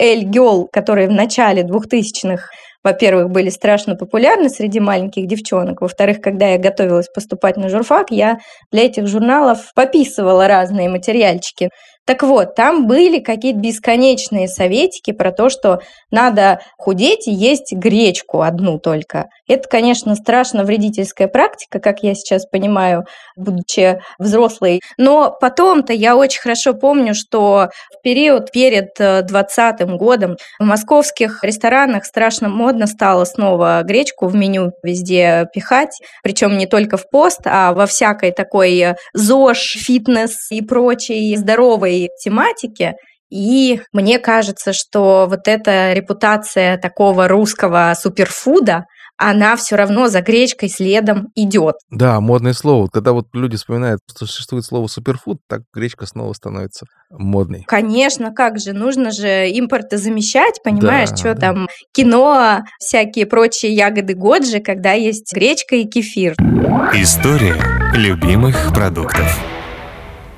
El 0.00 0.24
Girl, 0.24 0.66
которые 0.72 1.08
в 1.08 1.12
начале 1.12 1.62
2000-х 1.62 2.48
во-первых, 2.84 3.30
были 3.30 3.48
страшно 3.48 3.96
популярны 3.96 4.50
среди 4.50 4.78
маленьких 4.78 5.26
девчонок. 5.26 5.80
Во-вторых, 5.80 6.20
когда 6.20 6.48
я 6.48 6.58
готовилась 6.58 7.08
поступать 7.08 7.56
на 7.56 7.68
журфак, 7.70 8.10
я 8.10 8.38
для 8.70 8.84
этих 8.84 9.06
журналов 9.08 9.72
пописывала 9.74 10.46
разные 10.46 10.88
материальчики. 10.88 11.70
Так 12.06 12.22
вот, 12.22 12.54
там 12.54 12.86
были 12.86 13.18
какие-то 13.18 13.58
бесконечные 13.60 14.46
советики 14.46 15.12
про 15.12 15.32
то, 15.32 15.48
что 15.48 15.80
надо 16.10 16.60
худеть 16.76 17.26
и 17.26 17.32
есть 17.32 17.72
гречку 17.72 18.42
одну 18.42 18.78
только. 18.78 19.28
Это, 19.48 19.68
конечно, 19.68 20.14
страшно 20.14 20.64
вредительская 20.64 21.28
практика, 21.28 21.78
как 21.78 22.02
я 22.02 22.14
сейчас 22.14 22.46
понимаю, 22.46 23.04
будучи 23.36 24.00
взрослой. 24.18 24.80
Но 24.98 25.34
потом-то 25.40 25.94
я 25.94 26.16
очень 26.16 26.42
хорошо 26.42 26.74
помню, 26.74 27.14
что 27.14 27.70
в 27.90 28.02
период 28.02 28.52
перед 28.52 28.90
20 28.98 29.80
э, 29.80 29.84
годом 29.86 30.36
в 30.58 30.64
московских 30.64 31.42
ресторанах 31.42 32.04
страшно 32.04 32.50
модно 32.50 32.86
стало 32.86 33.24
снова 33.24 33.82
гречку 33.82 34.26
в 34.26 34.34
меню 34.34 34.72
везде 34.82 35.46
пихать, 35.54 35.98
причем 36.22 36.58
не 36.58 36.66
только 36.66 36.98
в 36.98 37.08
пост, 37.08 37.40
а 37.46 37.72
во 37.72 37.86
всякой 37.86 38.30
такой 38.32 38.94
ЗОЖ, 39.14 39.78
фитнес 39.78 40.50
и 40.50 40.60
прочей 40.60 41.34
здоровой 41.36 41.93
этой 42.02 42.10
тематике. 42.22 42.94
И 43.30 43.80
мне 43.92 44.18
кажется, 44.18 44.72
что 44.72 45.26
вот 45.28 45.46
эта 45.46 45.92
репутация 45.92 46.78
такого 46.78 47.26
русского 47.26 47.94
суперфуда, 47.98 48.84
она 49.16 49.54
все 49.56 49.76
равно 49.76 50.08
за 50.08 50.22
гречкой 50.22 50.68
следом 50.68 51.28
идет. 51.34 51.76
Да, 51.90 52.20
модное 52.20 52.52
слово. 52.52 52.88
Когда 52.92 53.12
вот 53.12 53.26
люди 53.32 53.56
вспоминают, 53.56 54.00
что 54.10 54.26
существует 54.26 54.64
слово 54.64 54.88
суперфуд, 54.88 55.38
так 55.48 55.62
гречка 55.72 56.06
снова 56.06 56.32
становится 56.32 56.86
модной. 57.10 57.64
Конечно, 57.66 58.32
как 58.32 58.58
же, 58.58 58.72
нужно 58.72 59.12
же 59.12 59.48
импорты 59.50 59.98
замещать, 59.98 60.60
понимаешь, 60.64 61.10
Да, 61.10 61.16
что 61.16 61.34
да. 61.34 61.40
там 61.40 61.68
кино, 61.92 62.62
всякие 62.80 63.26
прочие 63.26 63.72
ягоды 63.72 64.14
годжи, 64.14 64.58
когда 64.58 64.92
есть 64.92 65.32
гречка 65.32 65.76
и 65.76 65.84
кефир. 65.84 66.34
История 66.92 67.56
любимых 67.94 68.72
продуктов. 68.74 69.38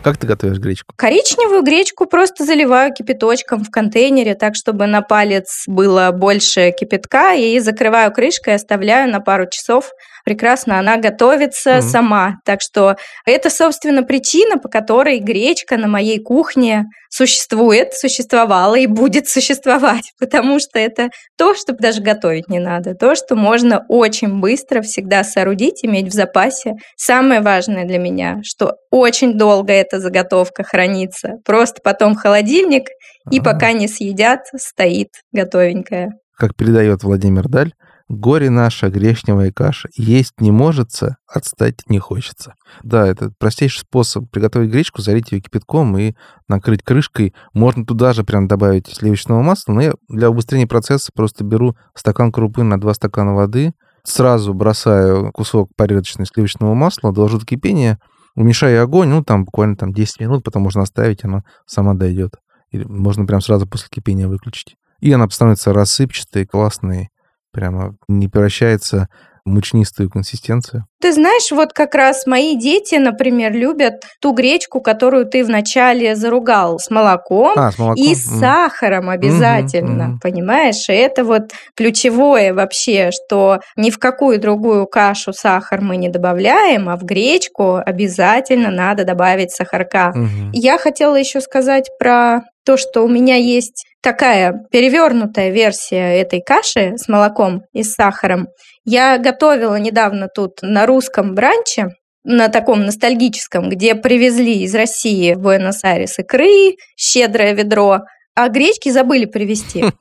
Как 0.06 0.18
ты 0.18 0.26
готовишь 0.28 0.58
гречку? 0.58 0.94
Коричневую 0.94 1.64
гречку 1.64 2.06
просто 2.06 2.44
заливаю 2.44 2.94
кипяточком 2.94 3.64
в 3.64 3.72
контейнере, 3.72 4.36
так 4.36 4.54
чтобы 4.54 4.86
на 4.86 5.02
палец 5.02 5.64
было 5.66 6.12
больше 6.12 6.70
кипятка, 6.70 7.34
и 7.34 7.58
закрываю 7.58 8.12
крышкой, 8.12 8.54
оставляю 8.54 9.10
на 9.10 9.18
пару 9.18 9.50
часов 9.50 9.90
прекрасно 10.26 10.80
она 10.80 10.96
готовится 10.96 11.74
Мгм. 11.76 11.82
сама. 11.82 12.34
Так 12.44 12.60
что 12.60 12.96
это, 13.24 13.48
собственно, 13.48 14.02
причина, 14.02 14.58
по 14.58 14.68
которой 14.68 15.20
гречка 15.20 15.76
на 15.76 15.86
моей 15.86 16.18
кухне 16.20 16.86
существует, 17.08 17.94
существовала 17.94 18.74
и 18.74 18.86
будет 18.88 19.28
существовать. 19.28 20.12
Потому 20.18 20.58
что 20.58 20.78
это 20.80 21.10
то, 21.38 21.54
что 21.54 21.72
даже 21.72 22.02
готовить 22.02 22.48
не 22.48 22.58
надо. 22.58 22.94
То, 22.94 23.14
что 23.14 23.36
можно 23.36 23.84
очень 23.88 24.40
быстро 24.40 24.82
всегда 24.82 25.22
соорудить, 25.22 25.84
иметь 25.84 26.08
в 26.08 26.12
запасе. 26.12 26.74
Самое 26.96 27.40
важное 27.40 27.84
для 27.84 27.98
меня, 27.98 28.40
что 28.42 28.74
очень 28.90 29.38
долго 29.38 29.72
эта 29.72 30.00
заготовка 30.00 30.64
хранится. 30.64 31.34
Просто 31.44 31.80
потом 31.82 32.16
холодильник, 32.16 32.88
и 33.30 33.38
А. 33.38 33.42
пока 33.42 33.70
не 33.72 33.86
съедят, 33.86 34.40
стоит 34.56 35.10
готовенькая. 35.32 36.10
Как 36.36 36.56
передает 36.56 37.04
Владимир 37.04 37.48
Даль, 37.48 37.72
горе 38.08 38.50
наша 38.50 38.88
грешневая 38.88 39.52
каша. 39.52 39.88
Есть 39.94 40.40
не 40.40 40.50
можется, 40.50 41.16
отстать 41.26 41.88
не 41.88 41.98
хочется. 41.98 42.54
Да, 42.82 43.06
это 43.06 43.32
простейший 43.38 43.80
способ 43.80 44.30
приготовить 44.30 44.70
гречку, 44.70 45.02
залить 45.02 45.32
ее 45.32 45.40
кипятком 45.40 45.96
и 45.98 46.14
накрыть 46.48 46.82
крышкой. 46.82 47.34
Можно 47.52 47.84
туда 47.84 48.12
же 48.12 48.24
прям 48.24 48.48
добавить 48.48 48.88
сливочного 48.88 49.42
масла, 49.42 49.72
но 49.72 49.80
я 49.82 49.94
для 50.08 50.30
убыстрения 50.30 50.66
процесса 50.66 51.10
просто 51.14 51.44
беру 51.44 51.76
стакан 51.94 52.32
крупы 52.32 52.62
на 52.62 52.80
2 52.80 52.94
стакана 52.94 53.34
воды, 53.34 53.72
сразу 54.04 54.54
бросаю 54.54 55.32
кусок 55.32 55.70
порядочного 55.76 56.26
сливочного 56.26 56.74
масла, 56.74 57.12
доложу 57.12 57.38
до 57.38 57.46
кипения, 57.46 57.98
уменьшаю 58.34 58.82
огонь, 58.82 59.08
ну, 59.08 59.24
там 59.24 59.44
буквально 59.44 59.76
там 59.76 59.92
10 59.92 60.20
минут, 60.20 60.44
потом 60.44 60.62
можно 60.62 60.82
оставить, 60.82 61.24
она 61.24 61.42
сама 61.66 61.94
дойдет. 61.94 62.34
Или 62.70 62.84
можно 62.84 63.26
прям 63.26 63.40
сразу 63.40 63.66
после 63.66 63.88
кипения 63.90 64.28
выключить. 64.28 64.76
И 65.00 65.12
она 65.12 65.28
становится 65.28 65.72
рассыпчатой, 65.72 66.46
классной, 66.46 67.10
прямо 67.56 67.96
не 68.06 68.28
превращается 68.28 69.08
в 69.46 69.48
мучнистую 69.48 70.10
консистенцию. 70.10 70.84
Ты 71.00 71.12
знаешь, 71.12 71.50
вот 71.50 71.74
как 71.74 71.94
раз 71.94 72.26
мои 72.26 72.56
дети, 72.56 72.94
например, 72.94 73.52
любят 73.52 74.04
ту 74.20 74.32
гречку, 74.32 74.80
которую 74.80 75.26
ты 75.26 75.44
вначале 75.44 76.16
заругал 76.16 76.78
с 76.78 76.88
молоком. 76.90 77.52
А, 77.56 77.70
с 77.70 77.78
молоком? 77.78 78.02
И 78.02 78.14
с 78.14 78.32
М. 78.32 78.38
сахаром 78.40 79.10
обязательно, 79.10 80.04
мгм. 80.04 80.20
понимаешь? 80.20 80.88
И 80.88 80.92
это 80.94 81.22
вот 81.24 81.52
ключевое 81.76 82.54
вообще, 82.54 83.10
что 83.12 83.58
ни 83.76 83.90
в 83.90 83.98
какую 83.98 84.40
другую 84.40 84.86
кашу 84.86 85.34
сахар 85.34 85.82
мы 85.82 85.98
не 85.98 86.08
добавляем, 86.08 86.88
а 86.88 86.96
в 86.96 87.04
гречку 87.04 87.76
обязательно 87.76 88.70
надо 88.70 89.04
добавить 89.04 89.50
сахарка. 89.50 90.12
Мгм. 90.14 90.50
Я 90.52 90.78
хотела 90.78 91.16
еще 91.16 91.42
сказать 91.42 91.90
про 91.98 92.40
то, 92.64 92.76
что 92.78 93.02
у 93.04 93.08
меня 93.08 93.36
есть 93.36 93.84
такая 94.02 94.64
перевернутая 94.72 95.50
версия 95.50 96.20
этой 96.20 96.40
каши 96.40 96.94
с 96.96 97.06
молоком 97.08 97.62
и 97.72 97.82
с 97.82 97.92
сахаром. 97.92 98.46
Я 98.84 99.18
готовила 99.18 99.74
недавно 99.76 100.28
тут 100.32 100.58
на 100.62 100.85
русском 100.86 101.34
бранче, 101.34 101.90
на 102.26 102.48
таком 102.48 102.84
ностальгическом, 102.84 103.68
где 103.68 103.94
привезли 103.94 104.64
из 104.64 104.74
России 104.74 105.34
в 105.34 105.38
Буэнос-Айрес 105.38 106.18
икры, 106.18 106.76
щедрое 106.96 107.52
ведро, 107.52 108.00
а 108.34 108.48
гречки 108.48 108.90
забыли 108.90 109.24
привезти. 109.24 109.84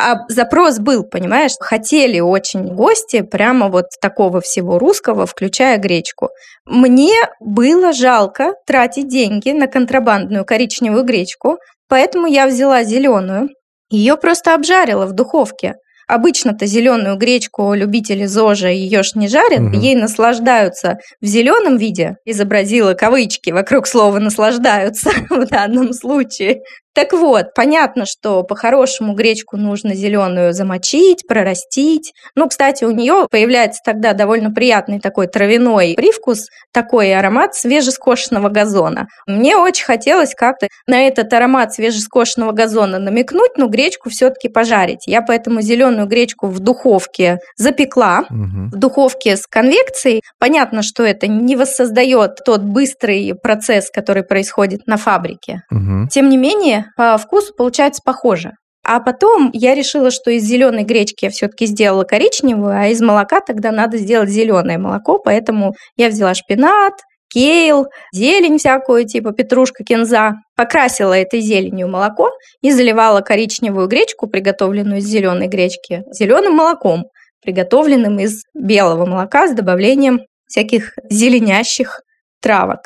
А 0.00 0.26
запрос 0.28 0.78
был, 0.78 1.04
понимаешь? 1.04 1.52
Хотели 1.60 2.20
очень 2.20 2.74
гости 2.74 3.22
прямо 3.22 3.68
вот 3.68 3.86
такого 4.00 4.40
всего 4.40 4.78
русского, 4.78 5.26
включая 5.26 5.76
гречку. 5.78 6.30
Мне 6.66 7.14
было 7.40 7.92
жалко 7.92 8.54
тратить 8.66 9.08
деньги 9.08 9.50
на 9.50 9.66
контрабандную 9.66 10.44
коричневую 10.44 11.02
гречку, 11.02 11.58
поэтому 11.88 12.26
я 12.26 12.46
взяла 12.46 12.84
зеленую. 12.84 13.50
Ее 13.90 14.16
просто 14.16 14.54
обжарила 14.54 15.06
в 15.06 15.12
духовке. 15.12 15.74
Обычно-то 16.08 16.66
зеленую 16.66 17.16
гречку 17.16 17.74
любители 17.74 18.24
ЗОЖа 18.24 18.68
ее 18.68 19.02
ж 19.02 19.12
не 19.14 19.28
жарят, 19.28 19.60
Мгм. 19.60 19.72
ей 19.78 19.94
наслаждаются 19.94 20.98
в 21.20 21.26
зеленом 21.26 21.76
виде. 21.76 22.16
Изобразила 22.24 22.94
кавычки 22.94 23.50
вокруг 23.50 23.86
слова 23.86 24.18
наслаждаются 24.18 25.10
в 25.30 25.46
данном 25.46 25.92
случае. 25.92 26.62
Так 26.94 27.12
вот, 27.12 27.54
понятно, 27.54 28.06
что 28.06 28.42
по-хорошему 28.42 29.12
гречку 29.14 29.56
нужно 29.56 29.94
зеленую 29.94 30.52
замочить, 30.52 31.24
прорастить. 31.28 32.12
Ну, 32.34 32.48
кстати, 32.48 32.82
у 32.82 32.90
нее 32.90 33.28
появляется 33.30 33.80
тогда 33.84 34.14
довольно 34.14 34.50
приятный 34.50 34.98
такой 34.98 35.28
травяной 35.28 35.94
привкус, 35.96 36.46
такой 36.72 37.14
аромат 37.14 37.54
свежескошенного 37.54 38.48
газона. 38.48 39.06
Мне 39.28 39.56
очень 39.56 39.84
хотелось 39.84 40.34
как-то 40.34 40.66
на 40.88 41.06
этот 41.06 41.32
аромат 41.32 41.72
свежескошенного 41.72 42.50
газона 42.52 42.98
намекнуть, 42.98 43.52
но 43.56 43.68
гречку 43.68 44.10
все-таки 44.10 44.48
пожарить. 44.48 45.06
Я 45.06 45.22
поэтому 45.22 45.60
зеленую 45.60 45.97
гречку 46.06 46.46
в 46.48 46.60
духовке 46.60 47.38
запекла, 47.56 48.24
Мгм. 48.30 48.70
в 48.70 48.76
духовке 48.76 49.36
с 49.36 49.46
конвекцией. 49.46 50.22
Понятно, 50.38 50.82
что 50.82 51.02
это 51.04 51.26
не 51.26 51.56
воссоздает 51.56 52.38
тот 52.44 52.62
быстрый 52.62 53.34
процесс, 53.34 53.90
который 53.90 54.22
происходит 54.22 54.86
на 54.86 54.96
фабрике. 54.96 55.62
Мгм. 55.70 56.08
Тем 56.08 56.28
не 56.28 56.36
менее, 56.36 56.86
по 56.96 57.16
вкусу 57.18 57.54
получается 57.56 58.02
похоже. 58.04 58.52
А 58.84 59.00
потом 59.00 59.50
я 59.52 59.74
решила, 59.74 60.10
что 60.10 60.30
из 60.30 60.44
зеленой 60.44 60.82
гречки 60.84 61.26
я 61.26 61.30
все-таки 61.30 61.66
сделала 61.66 62.04
коричневую, 62.04 62.74
а 62.74 62.86
из 62.86 63.02
молока 63.02 63.40
тогда 63.40 63.70
надо 63.70 63.98
сделать 63.98 64.30
зеленое 64.30 64.78
молоко, 64.78 65.18
поэтому 65.18 65.74
я 65.96 66.08
взяла 66.08 66.32
шпинат, 66.34 66.94
кейл, 67.28 67.86
зелень 68.12 68.58
всякую, 68.58 69.06
типа 69.06 69.32
петрушка, 69.32 69.84
кинза, 69.84 70.34
покрасила 70.56 71.12
этой 71.12 71.40
зеленью 71.40 71.88
молоко 71.88 72.30
и 72.60 72.70
заливала 72.70 73.20
коричневую 73.20 73.88
гречку, 73.88 74.26
приготовленную 74.26 74.98
из 74.98 75.04
зеленой 75.04 75.48
гречки, 75.48 76.02
зеленым 76.12 76.54
молоком, 76.54 77.04
приготовленным 77.42 78.18
из 78.18 78.42
белого 78.54 79.06
молока 79.06 79.48
с 79.48 79.52
добавлением 79.52 80.20
всяких 80.46 80.92
зеленящих 81.10 82.00
травок. 82.40 82.80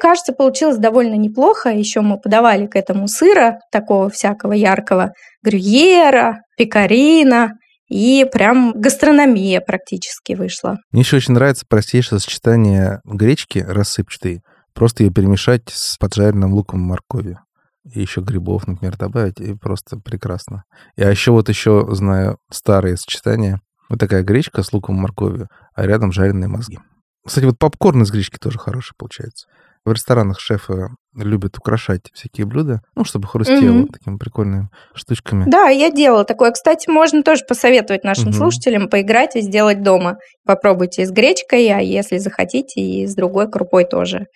Кажется, 0.00 0.32
получилось 0.32 0.76
довольно 0.78 1.14
неплохо. 1.14 1.70
Еще 1.70 2.00
мы 2.00 2.18
подавали 2.18 2.66
к 2.66 2.76
этому 2.76 3.06
сыра, 3.06 3.60
такого 3.70 4.10
всякого 4.10 4.52
яркого, 4.52 5.12
грюйера, 5.42 6.40
пекарина, 6.56 7.52
и 7.94 8.24
прям 8.24 8.72
гастрономия 8.74 9.60
практически 9.60 10.32
вышла. 10.32 10.78
Мне 10.90 11.02
еще 11.02 11.18
очень 11.18 11.34
нравится 11.34 11.64
простейшее 11.68 12.18
сочетание 12.18 13.00
гречки 13.04 13.60
рассыпчатой, 13.60 14.42
просто 14.72 15.04
ее 15.04 15.12
перемешать 15.12 15.68
с 15.68 15.96
поджаренным 15.96 16.52
луком 16.54 16.80
и 16.80 16.86
морковью. 16.86 17.38
И 17.84 18.00
еще 18.00 18.20
грибов, 18.20 18.66
например, 18.66 18.96
добавить, 18.96 19.38
и 19.38 19.54
просто 19.54 19.96
прекрасно. 19.96 20.64
А 20.96 21.08
еще 21.08 21.30
вот 21.30 21.48
еще 21.48 21.86
знаю 21.90 22.38
старые 22.50 22.96
сочетания. 22.96 23.60
Вот 23.88 24.00
такая 24.00 24.24
гречка 24.24 24.64
с 24.64 24.72
луком 24.72 24.96
и 24.96 25.00
морковью, 25.00 25.48
а 25.76 25.86
рядом 25.86 26.10
жареные 26.10 26.48
мозги. 26.48 26.80
Кстати, 27.24 27.44
вот 27.44 27.60
попкорн 27.60 28.02
из 28.02 28.10
гречки 28.10 28.38
тоже 28.38 28.58
хороший 28.58 28.94
получается. 28.98 29.46
В 29.84 29.92
ресторанах 29.92 30.40
шефы 30.40 30.88
любят 31.14 31.58
украшать 31.58 32.10
всякие 32.14 32.46
блюда, 32.46 32.80
ну, 32.96 33.04
чтобы 33.04 33.26
хрустело 33.28 33.74
Мгм. 33.80 33.88
такими 33.88 34.16
прикольными 34.16 34.70
штучками. 34.94 35.44
Да, 35.46 35.68
я 35.68 35.90
делала 35.90 36.24
такое. 36.24 36.52
Кстати, 36.52 36.88
можно 36.88 37.22
тоже 37.22 37.44
посоветовать 37.46 38.02
нашим 38.02 38.28
Мгм. 38.30 38.32
слушателям 38.32 38.88
поиграть 38.88 39.36
и 39.36 39.42
сделать 39.42 39.82
дома. 39.82 40.16
Попробуйте 40.46 41.04
с 41.04 41.10
гречкой, 41.10 41.68
а 41.68 41.80
если 41.80 42.16
захотите, 42.16 42.80
и 42.80 43.06
с 43.06 43.14
другой 43.14 43.50
крупой 43.50 43.84
тоже. 43.84 44.26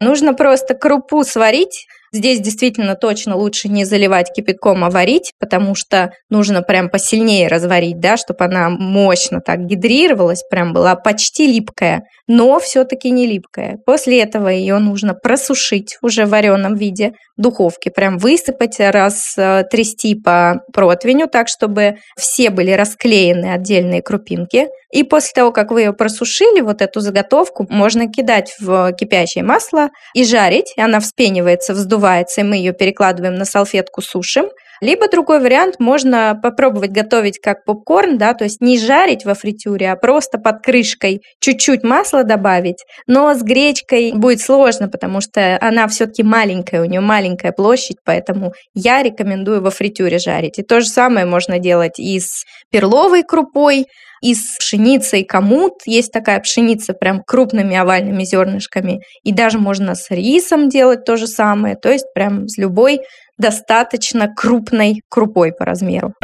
Нужно 0.00 0.32
просто 0.32 0.74
крупу 0.74 1.24
сварить. 1.24 1.86
Здесь 2.14 2.38
действительно 2.38 2.94
точно 2.94 3.34
лучше 3.34 3.68
не 3.68 3.84
заливать 3.84 4.32
кипятком, 4.32 4.84
а 4.84 4.90
варить, 4.90 5.32
потому 5.40 5.74
что 5.74 6.12
нужно 6.30 6.62
прям 6.62 6.88
посильнее 6.88 7.48
разварить, 7.48 7.98
да, 7.98 8.16
чтобы 8.16 8.44
она 8.44 8.70
мощно 8.70 9.40
так 9.40 9.66
гидрировалась, 9.66 10.44
прям 10.48 10.72
была 10.72 10.94
почти 10.94 11.48
липкая, 11.48 12.04
но 12.28 12.60
все-таки 12.60 13.10
не 13.10 13.26
липкая. 13.26 13.78
После 13.84 14.22
этого 14.22 14.46
ее 14.46 14.78
нужно 14.78 15.14
просушить 15.14 15.98
уже 16.02 16.24
в 16.24 16.28
вареном 16.28 16.76
виде 16.76 17.14
в 17.36 17.42
духовке, 17.42 17.90
прям 17.90 18.18
высыпать, 18.18 18.78
раз 18.78 19.34
э, 19.36 19.64
трясти 19.68 20.14
по 20.14 20.60
противню 20.72 21.26
так, 21.26 21.48
чтобы 21.48 21.96
все 22.16 22.50
были 22.50 22.70
расклеены 22.70 23.52
отдельные 23.52 24.02
крупинки. 24.02 24.68
И 24.92 25.02
после 25.02 25.32
того, 25.34 25.50
как 25.50 25.72
вы 25.72 25.80
ее 25.80 25.92
просушили, 25.92 26.60
вот 26.60 26.80
эту 26.80 27.00
заготовку 27.00 27.66
можно 27.68 28.08
кидать 28.08 28.54
в 28.60 28.92
кипящее 28.92 29.42
масло 29.42 29.88
и 30.14 30.22
жарить. 30.22 30.72
Она 30.76 31.00
вспенивается, 31.00 31.72
вздувается, 31.72 32.03
и 32.40 32.42
мы 32.42 32.56
ее 32.56 32.72
перекладываем 32.72 33.34
на 33.34 33.44
салфетку, 33.44 34.02
сушим. 34.02 34.46
Либо 34.80 35.08
другой 35.08 35.40
вариант, 35.40 35.76
можно 35.78 36.38
попробовать 36.42 36.90
готовить 36.90 37.38
как 37.38 37.64
попкорн, 37.64 38.18
да, 38.18 38.34
то 38.34 38.44
есть 38.44 38.60
не 38.60 38.78
жарить 38.78 39.24
во 39.24 39.34
фритюре, 39.34 39.90
а 39.90 39.96
просто 39.96 40.38
под 40.38 40.62
крышкой 40.62 41.22
чуть-чуть 41.40 41.84
масла 41.84 42.24
добавить. 42.24 42.84
Но 43.06 43.32
с 43.32 43.42
гречкой 43.42 44.12
будет 44.12 44.40
сложно, 44.40 44.88
потому 44.88 45.20
что 45.20 45.56
она 45.60 45.88
все-таки 45.88 46.22
маленькая, 46.22 46.82
у 46.82 46.84
нее 46.84 47.00
маленькая 47.00 47.52
площадь, 47.52 47.98
поэтому 48.04 48.52
я 48.74 49.02
рекомендую 49.02 49.62
во 49.62 49.70
фритюре 49.70 50.18
жарить. 50.18 50.58
И 50.58 50.62
то 50.62 50.80
же 50.80 50.86
самое 50.86 51.24
можно 51.24 51.58
делать 51.58 51.98
и 51.98 52.18
с 52.18 52.44
перловой 52.70 53.22
крупой, 53.22 53.86
и 54.24 54.34
с 54.34 54.56
пшеницей 54.58 55.22
комут. 55.22 55.82
Есть 55.84 56.10
такая 56.10 56.40
пшеница 56.40 56.94
прям 56.94 57.22
крупными 57.22 57.76
овальными 57.76 58.24
зернышками. 58.24 59.02
И 59.22 59.32
даже 59.32 59.58
можно 59.58 59.94
с 59.94 60.10
рисом 60.10 60.70
делать 60.70 61.04
то 61.04 61.18
же 61.18 61.26
самое. 61.26 61.76
То 61.76 61.92
есть 61.92 62.06
прям 62.14 62.48
с 62.48 62.56
любой 62.56 63.00
достаточно 63.36 64.32
крупной 64.34 65.02
крупой 65.10 65.52
по 65.52 65.66
размеру. 65.66 66.14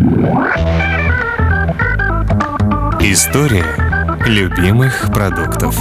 История 3.03 3.67
любимых 4.27 5.13
продуктов. 5.13 5.77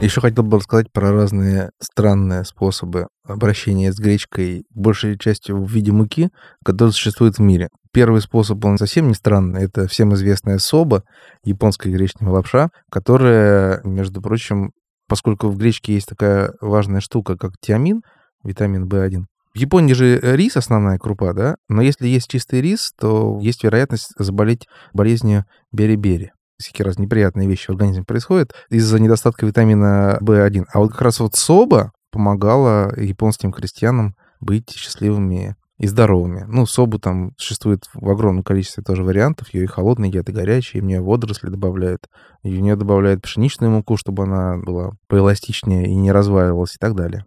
Еще 0.00 0.20
хотел 0.20 0.44
бы 0.44 0.58
рассказать 0.58 0.92
про 0.92 1.12
разные 1.12 1.70
странные 1.80 2.44
способы 2.44 3.06
обращения 3.24 3.92
с 3.92 3.98
гречкой, 3.98 4.64
большей 4.70 5.18
частью 5.18 5.62
в 5.62 5.70
виде 5.70 5.92
муки, 5.92 6.30
которые 6.64 6.92
существуют 6.92 7.38
в 7.38 7.40
мире. 7.40 7.68
Первый 7.92 8.20
способ, 8.20 8.64
он 8.64 8.78
совсем 8.78 9.08
не 9.08 9.14
странный. 9.14 9.64
Это 9.64 9.86
всем 9.86 10.14
известная 10.14 10.58
соба, 10.58 11.04
японская 11.44 11.92
гречневая 11.92 12.34
лапша, 12.34 12.70
которая, 12.90 13.80
между 13.84 14.20
прочим, 14.20 14.72
поскольку 15.08 15.48
в 15.48 15.56
гречке 15.56 15.94
есть 15.94 16.08
такая 16.08 16.52
важная 16.60 17.00
штука, 17.00 17.36
как 17.36 17.52
тиамин, 17.60 18.02
витамин 18.44 18.86
В1, 18.86 19.24
в 19.54 19.58
Японии 19.58 19.94
же 19.94 20.20
рис 20.20 20.56
основная 20.56 20.98
крупа, 20.98 21.32
да? 21.32 21.56
Но 21.68 21.82
если 21.82 22.06
есть 22.06 22.28
чистый 22.28 22.60
рис, 22.60 22.92
то 22.98 23.38
есть 23.40 23.64
вероятность 23.64 24.12
заболеть 24.18 24.66
болезнью 24.92 25.46
бери-бери 25.72 26.30
всякие 26.58 26.86
раз 26.86 26.98
неприятные 26.98 27.48
вещи 27.48 27.66
в 27.66 27.70
организме 27.70 28.04
происходят 28.04 28.52
из-за 28.68 28.98
недостатка 28.98 29.46
витамина 29.46 30.18
В1. 30.20 30.64
А 30.72 30.80
вот 30.80 30.92
как 30.92 31.02
раз 31.02 31.20
вот 31.20 31.34
соба 31.34 31.92
помогала 32.10 32.92
японским 32.98 33.52
крестьянам 33.52 34.14
быть 34.40 34.70
счастливыми 34.70 35.56
и 35.78 35.86
здоровыми. 35.86 36.44
Ну, 36.48 36.66
собу 36.66 36.98
там 36.98 37.32
существует 37.36 37.84
в 37.94 38.08
огромном 38.10 38.42
количестве 38.42 38.82
тоже 38.82 39.04
вариантов. 39.04 39.54
Ее 39.54 39.64
и 39.64 39.66
холодные 39.66 40.10
едят, 40.10 40.28
и 40.28 40.32
горячие, 40.32 40.80
и 40.80 40.84
мне 40.84 41.00
водоросли 41.00 41.48
добавляют. 41.48 42.08
И 42.42 42.54
в 42.54 42.60
нее 42.60 42.76
добавляют 42.76 43.22
пшеничную 43.22 43.70
муку, 43.70 43.96
чтобы 43.96 44.24
она 44.24 44.58
была 44.58 44.92
поэластичнее 45.06 45.86
и 45.86 45.94
не 45.94 46.10
разваливалась 46.10 46.74
и 46.74 46.78
так 46.78 46.94
далее. 46.94 47.24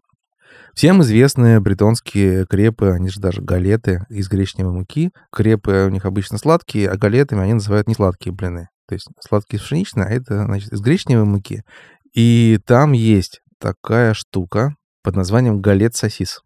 Всем 0.73 1.01
известные 1.01 1.59
бретонские 1.59 2.45
крепы, 2.45 2.91
они 2.91 3.09
же 3.09 3.19
даже 3.19 3.41
галеты 3.41 4.05
из 4.09 4.29
гречневой 4.29 4.73
муки. 4.73 5.11
Крепы 5.31 5.85
у 5.87 5.89
них 5.89 6.05
обычно 6.05 6.37
сладкие, 6.37 6.89
а 6.89 6.97
галетами 6.97 7.41
они 7.41 7.53
называют 7.53 7.87
несладкие 7.87 8.33
блины. 8.33 8.69
То 8.87 8.95
есть 8.95 9.07
сладкий 9.19 9.57
пшеничный, 9.57 10.05
а 10.05 10.09
это, 10.09 10.45
значит, 10.45 10.71
из 10.73 10.81
гречневой 10.81 11.25
муки. 11.25 11.63
И 12.13 12.59
там 12.65 12.91
есть 12.91 13.41
такая 13.59 14.13
штука 14.13 14.75
под 15.03 15.15
названием 15.15 15.61
галет-сосис. 15.61 16.41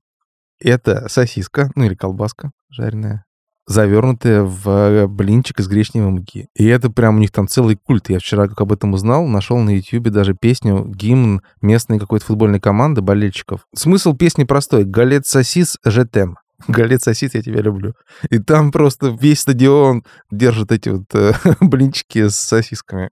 Это 0.66 1.08
сосиска, 1.10 1.70
ну 1.76 1.84
или 1.84 1.94
колбаска 1.94 2.50
жареная, 2.72 3.24
завернутая 3.68 4.42
в 4.42 5.06
блинчик 5.06 5.60
из 5.60 5.68
гречневой 5.68 6.10
муки. 6.10 6.48
И 6.56 6.66
это 6.66 6.90
прям 6.90 7.18
у 7.18 7.20
них 7.20 7.32
там 7.32 7.48
целый 7.48 7.76
культ. 7.76 8.10
Я 8.10 8.18
вчера, 8.18 8.48
как 8.48 8.60
об 8.62 8.72
этом 8.74 8.94
узнал, 8.94 9.28
нашел 9.28 9.60
на 9.60 9.76
YouTube 9.78 10.10
даже 10.10 10.34
песню, 10.34 10.84
гимн 10.88 11.44
местной 11.62 12.00
какой-то 12.00 12.26
футбольной 12.26 12.60
команды 12.60 13.02
болельщиков. 13.02 13.68
Смысл 13.76 14.16
песни 14.16 14.44
простой. 14.44 14.86
Галет-сосис 14.86 15.78
жетем. 15.86 16.38
Галет 16.68 17.04
сосис, 17.04 17.36
я 17.36 17.44
тебя 17.44 17.62
люблю. 17.62 17.94
И 18.32 18.40
там 18.40 18.72
просто 18.72 19.16
весь 19.22 19.42
стадион 19.42 20.04
держит 20.32 20.72
эти 20.72 20.90
вот 20.90 21.06
э, 21.14 21.34
блинчики 21.60 22.28
с 22.28 22.36
сосисками. 22.36 23.10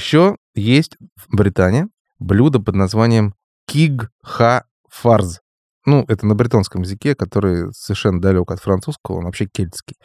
Еще 0.00 0.36
есть 0.54 0.96
в 1.14 1.36
Британии 1.36 1.86
блюдо 2.18 2.58
под 2.58 2.74
названием 2.74 3.34
киг-ха 3.66 4.64
фарз. 4.88 5.40
Ну, 5.84 6.06
это 6.08 6.24
на 6.26 6.34
британском 6.34 6.82
языке, 6.82 7.14
который 7.14 7.70
совершенно 7.74 8.18
далек 8.18 8.50
от 8.50 8.60
французского, 8.60 9.16
он 9.16 9.24
вообще 9.26 9.44
кельтский. 9.44 9.96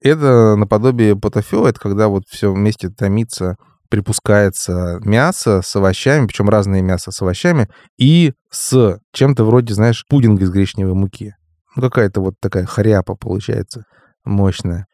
Это 0.00 0.56
наподобие 0.56 1.16
потофе, 1.16 1.68
это 1.68 1.78
когда 1.78 2.08
вот 2.08 2.22
все 2.28 2.50
вместе 2.50 2.88
томится 2.88 3.56
припускается 3.90 5.00
мясо 5.02 5.60
с 5.62 5.76
овощами, 5.76 6.26
причем 6.26 6.48
разные 6.48 6.80
мясо 6.80 7.10
с 7.10 7.20
овощами, 7.20 7.68
и 7.98 8.32
с 8.50 8.98
чем-то 9.12 9.44
вроде, 9.44 9.74
знаешь, 9.74 10.06
пудинга 10.08 10.44
из 10.44 10.50
гречневой 10.50 10.94
муки. 10.94 11.34
Ну, 11.76 11.82
какая-то 11.82 12.22
вот 12.22 12.36
такая 12.40 12.64
хряпа 12.64 13.16
получается 13.16 13.84
мощная. 14.24 14.86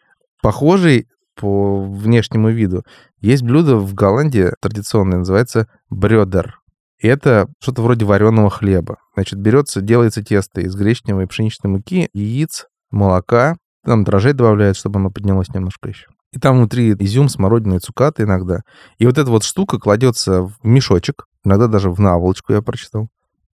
Похожий 0.42 1.06
по 1.38 1.80
внешнему 1.82 2.50
виду 2.50 2.84
есть 3.20 3.42
блюдо 3.42 3.76
в 3.76 3.94
Голландии 3.94 4.52
традиционное, 4.60 5.18
называется 5.18 5.68
брёдер. 5.90 6.60
Это 7.00 7.48
что-то 7.60 7.82
вроде 7.82 8.04
вареного 8.04 8.50
хлеба. 8.50 8.98
Значит, 9.14 9.38
берется, 9.38 9.80
делается 9.80 10.24
тесто 10.24 10.60
из 10.60 10.74
гречневой 10.74 11.24
и 11.24 11.26
пшеничной 11.26 11.70
муки, 11.70 12.08
яиц, 12.12 12.66
молока, 12.90 13.56
там 13.84 14.04
дрожжей 14.04 14.32
добавляют, 14.32 14.76
чтобы 14.76 14.98
оно 14.98 15.10
поднялось 15.10 15.48
немножко 15.48 15.88
еще. 15.88 16.08
И 16.32 16.38
там 16.38 16.56
внутри 16.56 16.92
изюм, 16.92 17.28
смородина 17.28 17.74
и 17.74 17.78
цукаты 17.78 18.24
иногда. 18.24 18.62
И 18.98 19.06
вот 19.06 19.16
эта 19.16 19.30
вот 19.30 19.44
штука 19.44 19.78
кладется 19.78 20.42
в 20.42 20.56
мешочек, 20.62 21.26
иногда 21.44 21.68
даже 21.68 21.90
в 21.90 22.00
наволочку, 22.00 22.52
я 22.52 22.60
прочитал, 22.60 23.08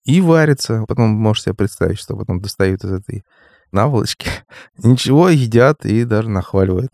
и 0.05 0.21
варится. 0.21 0.85
Потом 0.89 1.11
можешь 1.11 1.45
себе 1.45 1.55
представить, 1.55 1.99
что 1.99 2.17
потом 2.17 2.41
достают 2.41 2.83
из 2.83 2.93
этой 2.93 3.25
наволочки. 3.71 4.29
Ничего, 4.83 5.29
едят 5.29 5.85
и 5.85 6.05
даже 6.05 6.31
нахваливают. 6.31 6.91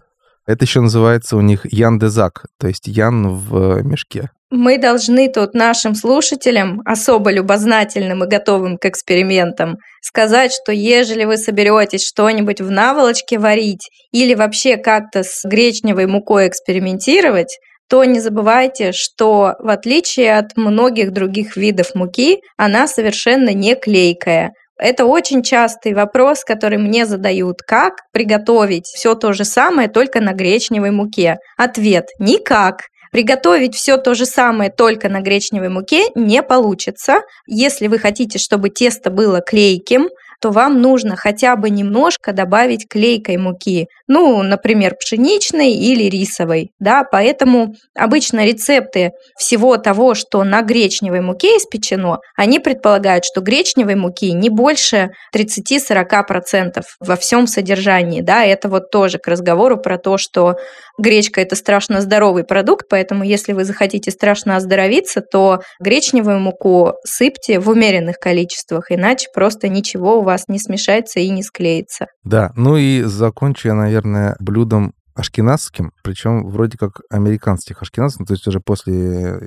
Это 0.47 0.65
еще 0.65 0.81
называется 0.81 1.37
у 1.37 1.41
них 1.41 1.67
ян-дезак, 1.71 2.47
то 2.59 2.69
есть 2.69 2.87
ян 2.87 3.29
в 3.29 3.83
мешке. 3.83 4.31
Мы 4.51 4.79
должны 4.79 5.29
тут 5.29 5.55
нашим 5.55 5.95
слушателям, 5.95 6.83
особо 6.85 7.31
любознательным 7.31 8.25
и 8.25 8.27
готовым 8.27 8.79
к 8.79 8.87
экспериментам, 8.87 9.77
сказать, 10.03 10.53
что 10.53 10.73
ежели 10.73 11.25
вы 11.25 11.37
соберетесь 11.37 12.05
что-нибудь 12.05 12.61
в 12.61 12.69
наволочке 12.69 13.39
варить 13.39 13.89
или 14.11 14.35
вообще 14.35 14.77
как-то 14.77 15.23
с 15.23 15.45
гречневой 15.45 16.07
мукой 16.07 16.49
экспериментировать, 16.49 17.59
то 17.89 18.05
не 18.05 18.19
забывайте, 18.19 18.91
что 18.93 19.55
в 19.61 19.69
отличие 19.69 20.37
от 20.37 20.57
многих 20.57 21.13
других 21.13 21.57
видов 21.57 21.95
муки, 21.95 22.41
она 22.57 22.89
совершенно 22.89 23.53
не 23.53 23.77
клейкая. 23.77 24.53
Это 24.81 25.05
очень 25.05 25.43
частый 25.43 25.93
вопрос, 25.93 26.43
который 26.43 26.79
мне 26.79 27.05
задают. 27.05 27.61
Как 27.61 27.97
приготовить 28.13 28.87
все 28.87 29.15
то 29.15 29.35
же 29.35 29.45
самое, 29.45 29.89
только 29.89 30.23
на 30.23 30.33
гречневой 30.33 30.91
муке? 30.91 31.37
Ответ– 31.59 32.09
никак. 32.19 32.85
Приготовить 33.13 33.75
все 33.75 33.99
то 33.99 34.15
же 34.15 34.25
самое 34.25 34.71
только 34.71 35.11
на 35.11 35.21
гречневой 35.21 35.69
муке 35.69 36.05
не 36.15 36.43
получится. 36.43 37.23
Если 37.47 37.89
вы 37.89 37.99
хотите, 37.99 38.39
чтобы 38.39 38.71
тесто 38.71 39.11
было 39.11 39.41
клейким, 39.41 40.09
то 40.41 40.51
вам 40.51 40.81
нужно 40.81 41.17
хотя 41.17 41.57
бы 41.57 41.71
немножко 41.71 42.33
добавить 42.33 42.89
клейкой 42.89 43.37
муки, 43.37 43.89
ну, 44.09 44.43
например, 44.43 44.97
пшеничной 44.99 45.73
или 45.73 46.05
рисовой, 46.05 46.71
да, 46.81 47.05
поэтому 47.05 47.75
обычно 47.95 48.47
рецепты 48.47 49.13
всего 49.37 49.77
того, 49.77 50.15
что 50.15 50.43
на 50.45 50.63
гречневой 50.63 51.21
муке 51.21 51.59
испечено, 51.59 52.21
они 52.37 52.59
предполагают, 52.59 53.25
что 53.25 53.41
гречневой 53.41 53.95
муки 53.95 54.33
не 54.33 54.49
больше 54.49 55.11
30-40% 55.35 56.83
во 57.01 57.17
всем 57.17 57.47
содержании, 57.47 58.23
да, 58.23 58.45
это 58.45 58.69
вот 58.69 58.91
тоже 58.91 59.19
к 59.19 59.29
разговору 59.29 59.77
про 59.77 59.99
то, 59.99 60.17
что 60.17 60.57
гречка– 60.99 61.41
это 61.43 61.57
страшно 61.57 62.01
здоровый 62.01 62.45
продукт, 62.45 62.87
поэтому 62.89 63.25
если 63.25 63.53
вы 63.53 63.65
захотите 63.65 64.11
страшно 64.11 64.57
оздоровиться, 64.57 65.21
то 65.21 65.61
гречневую 65.81 66.41
муку 66.41 66.95
сыпьте 67.05 67.59
в 67.59 67.69
умеренных 67.69 68.19
количествах, 68.19 68.91
иначе 68.91 69.29
просто 69.35 69.69
ничего 69.69 70.19
у 70.19 70.23
вас 70.23 70.30
не 70.49 70.59
смешается 70.59 71.21
и 71.21 71.29
не 71.31 71.43
склеится. 71.43 72.07
Да, 72.25 72.53
ну 72.57 72.77
и 72.77 73.03
закончу 73.03 73.69
я, 73.69 73.75
наверное, 73.75 74.37
блюдом 74.41 74.93
ашкеназским, 75.15 75.93
причем 76.03 76.49
вроде 76.49 76.79
как 76.79 77.01
американских 77.11 77.83
ашкеназов, 77.83 78.21
ну, 78.21 78.27
то 78.27 78.35
есть 78.35 78.47
уже 78.47 78.61
после 78.61 78.95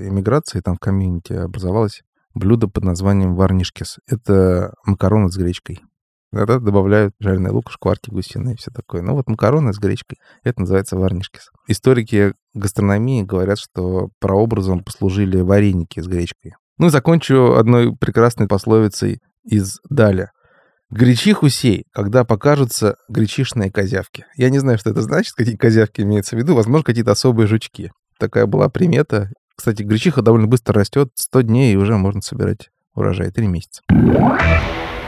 иммиграции 0.07 0.59
там 0.59 0.75
в 0.75 0.79
комьюнити 0.79 1.33
образовалось 1.33 2.01
блюдо 2.33 2.67
под 2.67 2.83
названием 2.83 3.35
варнишкис. 3.35 3.99
Это 4.07 4.73
макароны 4.85 5.29
с 5.29 5.37
гречкой. 5.37 5.81
Иногда 6.31 6.59
добавляют 6.59 7.13
жареный 7.19 7.51
лук, 7.51 7.69
шкварки 7.69 8.09
гусиные 8.09 8.55
и 8.55 8.57
все 8.57 8.71
такое. 8.71 9.03
Ну 9.03 9.13
вот 9.13 9.29
макароны 9.29 9.71
с 9.71 9.77
гречкой, 9.77 10.17
это 10.43 10.61
называется 10.61 10.97
варнишкис. 10.97 11.51
Историки 11.67 12.33
гастрономии 12.55 13.21
говорят, 13.21 13.59
что 13.59 14.09
прообразом 14.19 14.83
послужили 14.83 15.39
вареники 15.41 15.99
с 15.99 16.07
гречкой. 16.07 16.55
Ну 16.79 16.87
и 16.87 16.89
закончу 16.89 17.53
одной 17.55 17.95
прекрасной 17.95 18.47
пословицей 18.47 19.19
из 19.43 19.79
Даля. 19.89 20.31
Гречиху 20.93 21.49
сей, 21.49 21.85
когда 21.91 22.23
покажутся 22.23 22.97
гречишные 23.09 23.71
козявки. 23.71 24.27
Я 24.35 24.51
не 24.51 24.59
знаю, 24.59 24.77
что 24.77 24.91
это 24.91 25.01
значит, 25.01 25.33
какие 25.33 25.55
козявки 25.55 26.01
имеются 26.01 26.35
в 26.35 26.39
виду. 26.39 26.53
Возможно, 26.53 26.83
какие-то 26.83 27.09
особые 27.09 27.47
жучки. 27.47 27.91
Такая 28.19 28.45
была 28.45 28.69
примета. 28.69 29.31
Кстати, 29.55 29.81
гречиха 29.81 30.21
довольно 30.21 30.45
быстро 30.45 30.75
растет. 30.75 31.09
100 31.15 31.41
дней 31.41 31.73
и 31.73 31.77
уже 31.77 31.97
можно 31.97 32.21
собирать 32.21 32.69
урожай. 32.93 33.31
Три 33.31 33.47
месяца. 33.47 33.81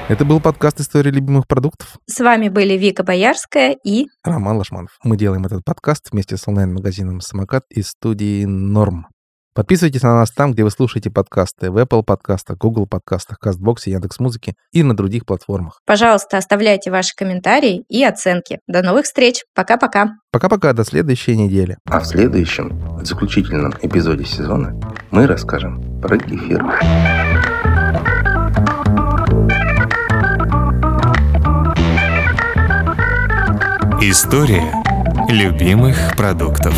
Это 0.09 0.25
был 0.25 0.39
подкаст 0.39 0.79
«История 0.79 1.11
любимых 1.11 1.47
продуктов». 1.47 1.97
С 2.07 2.19
вами 2.19 2.49
были 2.49 2.73
Вика 2.73 3.03
Боярская 3.03 3.77
и... 3.83 4.07
Роман 4.23 4.57
Лашманов. 4.57 4.97
Мы 5.03 5.17
делаем 5.17 5.45
этот 5.45 5.63
подкаст 5.63 6.09
вместе 6.11 6.35
с 6.37 6.47
онлайн-магазином 6.47 7.21
«Самокат» 7.21 7.63
из 7.69 7.89
студии 7.89 8.45
«Норм». 8.45 9.05
Подписывайтесь 9.55 10.03
на 10.03 10.13
нас 10.13 10.31
там, 10.31 10.51
где 10.51 10.65
вы 10.65 10.69
слушаете 10.69 11.09
подкасты. 11.09 11.71
В 11.71 11.77
Apple 11.77 12.03
подкастах, 12.03 12.57
Google 12.57 12.87
подкастах, 12.87 13.37
CastBox, 13.41 13.83
Яндекс.Музыке 13.85 14.55
и 14.73 14.83
на 14.83 14.97
других 14.97 15.25
платформах. 15.25 15.79
Пожалуйста, 15.85 16.37
оставляйте 16.37 16.91
ваши 16.91 17.15
комментарии 17.15 17.85
и 17.87 18.03
оценки. 18.03 18.59
До 18.67 18.81
новых 18.81 19.05
встреч. 19.05 19.45
Пока-пока. 19.55 20.17
Пока-пока, 20.29 20.73
до 20.73 20.83
следующей 20.83 21.37
недели. 21.37 21.77
А 21.85 22.01
в 22.01 22.05
следующем, 22.05 22.99
заключительном 23.01 23.73
эпизоде 23.81 24.25
сезона 24.25 24.77
мы 25.09 25.25
расскажем 25.25 26.01
про 26.01 26.17
кефир. 26.17 26.61
История 34.01 34.73
любимых 35.29 35.95
продуктов. 36.17 36.75